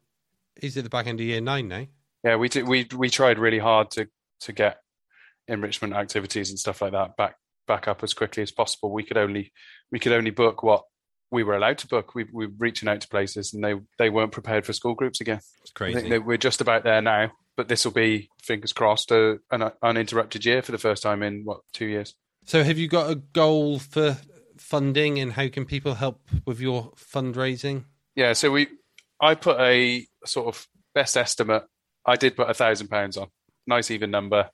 He's 0.61 0.77
at 0.77 0.85
the 0.85 0.91
back 0.91 1.07
end 1.07 1.21
of 1.21 1.27
year 1.27 1.41
nine 1.41 1.69
now. 1.69 1.87
Yeah, 2.25 2.37
we 2.37 2.49
did. 2.49 2.67
We 2.67 2.87
we 2.97 3.11
tried 3.11 3.39
really 3.39 3.59
hard 3.59 3.91
to 3.93 4.09
to 4.41 4.53
get 4.53 4.79
enrichment 5.47 5.95
activities 5.95 6.51
and 6.51 6.59
stuff 6.59 6.81
like 6.81 6.93
that 6.93 7.17
back 7.17 7.37
back 7.67 7.87
up 7.87 8.03
as 8.03 8.15
quickly 8.15 8.43
as 8.43 8.51
possible. 8.51 8.91
We 8.93 9.05
could 9.05 9.19
only 9.19 9.53
we 9.93 9.99
could 9.99 10.13
only 10.13 10.31
book 10.31 10.63
what 10.63 10.85
we 11.35 11.43
were 11.43 11.57
allowed 11.57 11.79
to 11.79 11.89
book. 11.89 12.15
We 12.15 12.25
we 12.33 12.47
were 12.47 12.53
reaching 12.59 12.89
out 12.89 13.01
to 13.03 13.09
places, 13.09 13.53
and 13.53 13.63
they 13.63 13.75
they 13.99 14.09
weren't 14.09 14.33
prepared 14.33 14.65
for 14.65 14.73
school 14.73 14.95
groups 14.95 15.21
again. 15.21 15.41
It's 15.63 15.73
crazy. 15.73 16.19
we're 16.19 16.39
just 16.39 16.61
about 16.61 16.85
there 16.85 17.03
now. 17.03 17.33
But 17.57 17.69
this 17.69 17.85
will 17.85 17.93
be, 17.93 18.31
fingers 18.43 18.73
crossed, 18.73 19.13
a, 19.13 19.39
an 19.53 19.71
uninterrupted 19.81 20.45
year 20.45 20.61
for 20.61 20.73
the 20.73 20.79
first 20.79 21.05
time 21.05 21.23
in 21.23 21.45
what 21.45 21.61
two 21.73 21.87
years. 21.87 22.15
So, 22.47 22.65
have 22.65 22.79
you 22.79 22.89
got 22.89 23.11
a 23.11 23.17
goal 23.17 23.79
for 23.79 24.17
funding, 24.59 25.19
and 25.19 25.33
how 25.33 25.49
can 25.49 25.65
people 25.65 25.95
help 25.95 26.21
with 26.47 26.61
your 26.61 26.93
fundraising? 26.93 27.85
Yeah, 28.17 28.33
so 28.33 28.51
we, 28.51 28.69
I 29.21 29.35
put 29.35 29.61
a 29.61 30.07
sort 30.25 30.49
of 30.49 30.67
best 30.95 31.17
estimate. 31.17 31.65
I 32.07 32.17
did 32.17 32.37
put 32.37 32.51
a 32.51 32.55
thousand 32.55 32.89
pounds 32.89 33.17
on, 33.17 33.29
nice 33.67 33.91
even 33.91 34.11
number. 34.11 34.51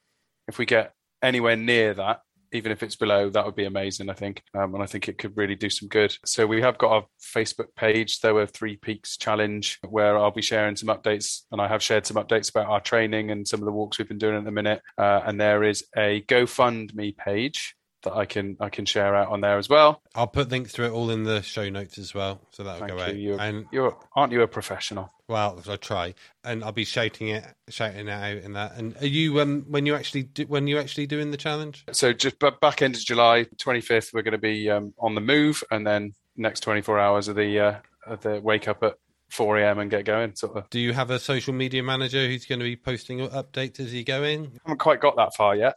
If 0.49 0.59
we 0.59 0.67
get 0.67 0.95
anywhere 1.23 1.57
near 1.57 1.95
that, 1.95 2.21
even 2.53 2.73
if 2.73 2.83
it's 2.83 2.97
below, 2.97 3.31
that 3.31 3.45
would 3.45 3.57
be 3.57 3.65
amazing. 3.65 4.11
I 4.11 4.15
think, 4.15 4.43
um, 4.55 4.75
and 4.75 4.83
I 4.83 4.87
think 4.87 5.09
it 5.09 5.19
could 5.19 5.37
really 5.37 5.55
do 5.55 5.71
some 5.71 5.89
good. 5.89 6.17
So 6.25 6.47
we 6.47 6.61
have 6.63 6.79
got 6.79 6.93
our 6.93 7.07
Facebook 7.21 7.75
page. 7.77 8.21
There 8.21 8.35
were 8.35 8.47
Three 8.47 8.77
Peaks 8.77 9.17
Challenge, 9.17 9.79
where 9.89 10.19
I'll 10.19 10.31
be 10.31 10.43
sharing 10.43 10.77
some 10.77 10.89
updates, 10.89 11.43
and 11.53 11.61
I 11.61 11.69
have 11.69 11.83
shared 11.83 12.07
some 12.07 12.17
updates 12.17 12.51
about 12.51 12.67
our 12.67 12.81
training 12.81 13.31
and 13.31 13.47
some 13.47 13.61
of 13.61 13.67
the 13.67 13.73
walks 13.73 13.99
we've 13.99 14.09
been 14.09 14.19
doing 14.19 14.37
at 14.37 14.45
the 14.45 14.51
minute. 14.51 14.83
Uh, 14.99 15.21
and 15.25 15.41
there 15.41 15.65
is 15.65 15.85
a 15.97 16.23
GoFundMe 16.23 17.17
page 17.17 17.77
that 18.03 18.15
I 18.15 18.25
can 18.27 18.57
I 18.61 18.69
can 18.69 18.85
share 18.87 19.15
out 19.15 19.29
on 19.29 19.41
there 19.41 19.59
as 19.59 19.69
well. 19.69 20.03
I'll 20.15 20.27
put 20.27 20.49
links 20.51 20.73
to 20.75 20.85
it 20.85 20.91
all 20.91 21.11
in 21.11 21.25
the 21.25 21.43
show 21.43 21.69
notes 21.69 21.99
as 21.99 22.15
well, 22.15 22.41
so 22.51 22.63
that'll 22.65 22.81
Thank 22.87 22.93
go 22.93 22.97
you. 22.99 23.03
out. 23.03 23.17
You're, 23.17 23.41
And 23.41 23.67
you're 23.73 23.97
aren't 24.15 24.33
you 24.33 24.43
a 24.43 24.49
professional? 24.49 25.11
well, 25.29 25.63
I 25.69 25.77
try, 25.77 26.15
and 26.45 26.65
I'll 26.65 26.73
be 26.73 26.85
shouting 26.85 27.29
it, 27.29 27.45
shouting 27.69 28.09
it 28.09 28.11
out 28.11 28.39
in 28.39 28.55
that. 28.55 28.77
And 28.77 28.97
are 29.01 29.07
you 29.07 29.41
um 29.41 29.65
when 29.69 29.87
you 29.87 29.95
actually 29.95 30.25
do, 30.25 30.45
when 30.47 30.67
you 30.67 30.79
actually 30.79 31.07
doing 31.07 31.31
the 31.31 31.37
challenge? 31.37 31.85
So 31.93 32.13
just 32.13 32.39
b- 32.39 32.51
back 32.61 32.83
end 32.83 32.97
of 32.97 33.01
July, 33.03 33.45
25th, 33.57 34.13
we're 34.13 34.23
going 34.23 34.33
to 34.33 34.39
be 34.39 34.69
um, 34.71 34.93
on 34.99 35.15
the 35.15 35.21
move, 35.21 35.63
and 35.71 35.87
then 35.87 36.15
next 36.37 36.61
24 36.61 36.99
hours 36.99 37.29
of 37.29 37.37
the 37.37 37.61
uh, 37.61 37.75
of 38.07 38.21
the 38.23 38.41
wake 38.41 38.67
up 38.67 38.83
at 38.83 38.95
4 39.29 39.59
a.m. 39.59 39.79
and 39.79 39.91
get 39.91 40.05
going. 40.05 40.35
Sort 40.35 40.57
of. 40.57 40.69
Do 40.71 40.81
you 40.81 40.93
have 40.93 41.11
a 41.11 41.21
social 41.21 41.55
media 41.55 41.83
manager 41.85 42.27
who's 42.27 42.47
going 42.47 42.59
to 42.59 42.65
be 42.65 42.75
posting 42.77 43.21
updates 43.29 43.79
as 43.79 43.95
you 43.95 44.03
go 44.03 44.25
in? 44.25 44.59
haven't 44.65 44.79
quite 44.79 45.01
got 45.01 45.15
that 45.17 45.35
far 45.37 45.55
yet. 45.55 45.77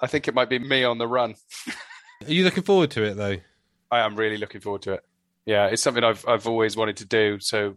I 0.00 0.06
think 0.06 0.28
it 0.28 0.34
might 0.34 0.48
be 0.48 0.58
me 0.58 0.84
on 0.84 0.98
the 0.98 1.06
run. 1.06 1.34
Are 2.26 2.32
you 2.32 2.44
looking 2.44 2.62
forward 2.62 2.90
to 2.92 3.04
it 3.04 3.14
though? 3.14 3.36
I 3.90 4.00
am 4.00 4.16
really 4.16 4.38
looking 4.38 4.60
forward 4.60 4.82
to 4.82 4.94
it. 4.94 5.04
Yeah, 5.46 5.66
it's 5.66 5.82
something 5.82 6.04
I've 6.04 6.26
I've 6.26 6.46
always 6.46 6.76
wanted 6.76 6.96
to 6.98 7.06
do. 7.06 7.38
So, 7.40 7.76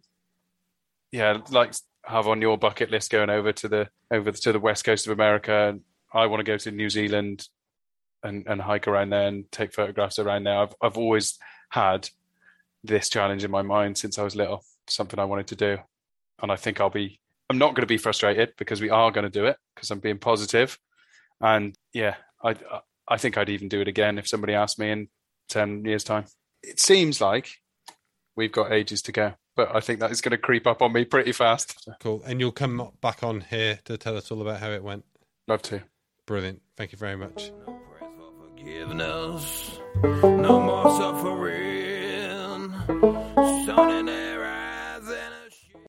yeah, 1.11 1.39
like 1.49 1.73
have 2.05 2.27
on 2.27 2.41
your 2.41 2.57
bucket 2.57 2.89
list 2.89 3.11
going 3.11 3.29
over 3.29 3.51
to 3.51 3.67
the 3.67 3.89
over 4.11 4.31
to 4.31 4.51
the 4.51 4.59
west 4.59 4.85
coast 4.85 5.05
of 5.05 5.13
America. 5.13 5.69
And 5.69 5.81
I 6.13 6.25
want 6.27 6.39
to 6.39 6.45
go 6.45 6.57
to 6.57 6.71
New 6.71 6.89
Zealand 6.89 7.47
and 8.23 8.45
and 8.47 8.61
hike 8.61 8.87
around 8.87 9.09
there 9.09 9.27
and 9.27 9.51
take 9.51 9.73
photographs 9.73 10.19
around 10.19 10.45
there. 10.45 10.57
I've 10.57 10.75
I've 10.81 10.97
always 10.97 11.37
had 11.69 12.09
this 12.83 13.09
challenge 13.09 13.43
in 13.43 13.51
my 13.51 13.61
mind 13.61 13.97
since 13.97 14.17
I 14.17 14.23
was 14.23 14.35
little. 14.35 14.63
Something 14.87 15.19
I 15.19 15.25
wanted 15.25 15.47
to 15.47 15.55
do, 15.55 15.77
and 16.41 16.51
I 16.51 16.55
think 16.55 16.79
I'll 16.79 16.89
be. 16.89 17.19
I'm 17.49 17.57
not 17.57 17.75
going 17.75 17.83
to 17.83 17.87
be 17.87 17.97
frustrated 17.97 18.53
because 18.57 18.81
we 18.81 18.89
are 18.89 19.11
going 19.11 19.23
to 19.23 19.29
do 19.29 19.45
it 19.45 19.57
because 19.73 19.91
I'm 19.91 19.99
being 19.99 20.17
positive, 20.17 20.77
and 21.41 21.75
yeah, 21.93 22.15
I 22.43 22.51
uh, 22.51 22.79
I 23.07 23.17
think 23.17 23.37
I'd 23.37 23.49
even 23.49 23.69
do 23.69 23.81
it 23.81 23.87
again 23.87 24.17
if 24.17 24.27
somebody 24.27 24.53
asked 24.53 24.79
me 24.79 24.91
in 24.91 25.07
ten 25.49 25.85
years' 25.85 26.03
time. 26.03 26.25
It 26.63 26.79
seems 26.79 27.21
like 27.21 27.49
we've 28.35 28.51
got 28.51 28.71
ages 28.71 29.01
to 29.03 29.11
go, 29.11 29.33
but 29.55 29.75
I 29.75 29.79
think 29.79 29.99
that 29.99 30.11
is 30.11 30.21
going 30.21 30.31
to 30.31 30.37
creep 30.37 30.67
up 30.67 30.81
on 30.81 30.93
me 30.93 31.05
pretty 31.05 31.31
fast. 31.31 31.87
Cool. 31.99 32.21
And 32.25 32.39
you'll 32.39 32.51
come 32.51 32.91
back 33.01 33.23
on 33.23 33.41
here 33.41 33.79
to 33.85 33.97
tell 33.97 34.17
us 34.17 34.31
all 34.31 34.41
about 34.41 34.59
how 34.59 34.71
it 34.71 34.83
went. 34.83 35.05
love 35.47 35.61
to. 35.63 35.81
Brilliant. 36.25 36.61
Thank 36.75 36.91
you 36.91 36.97
very 36.97 37.15
much. 37.15 37.51
No 37.65 37.79
praise 37.97 38.11
for 38.17 38.49
forgiveness. 38.49 39.79
No 40.23 40.59
more 40.59 40.89
suffering. 40.97 42.73
Sun 43.65 43.91
and 43.91 44.09
air 44.09 44.36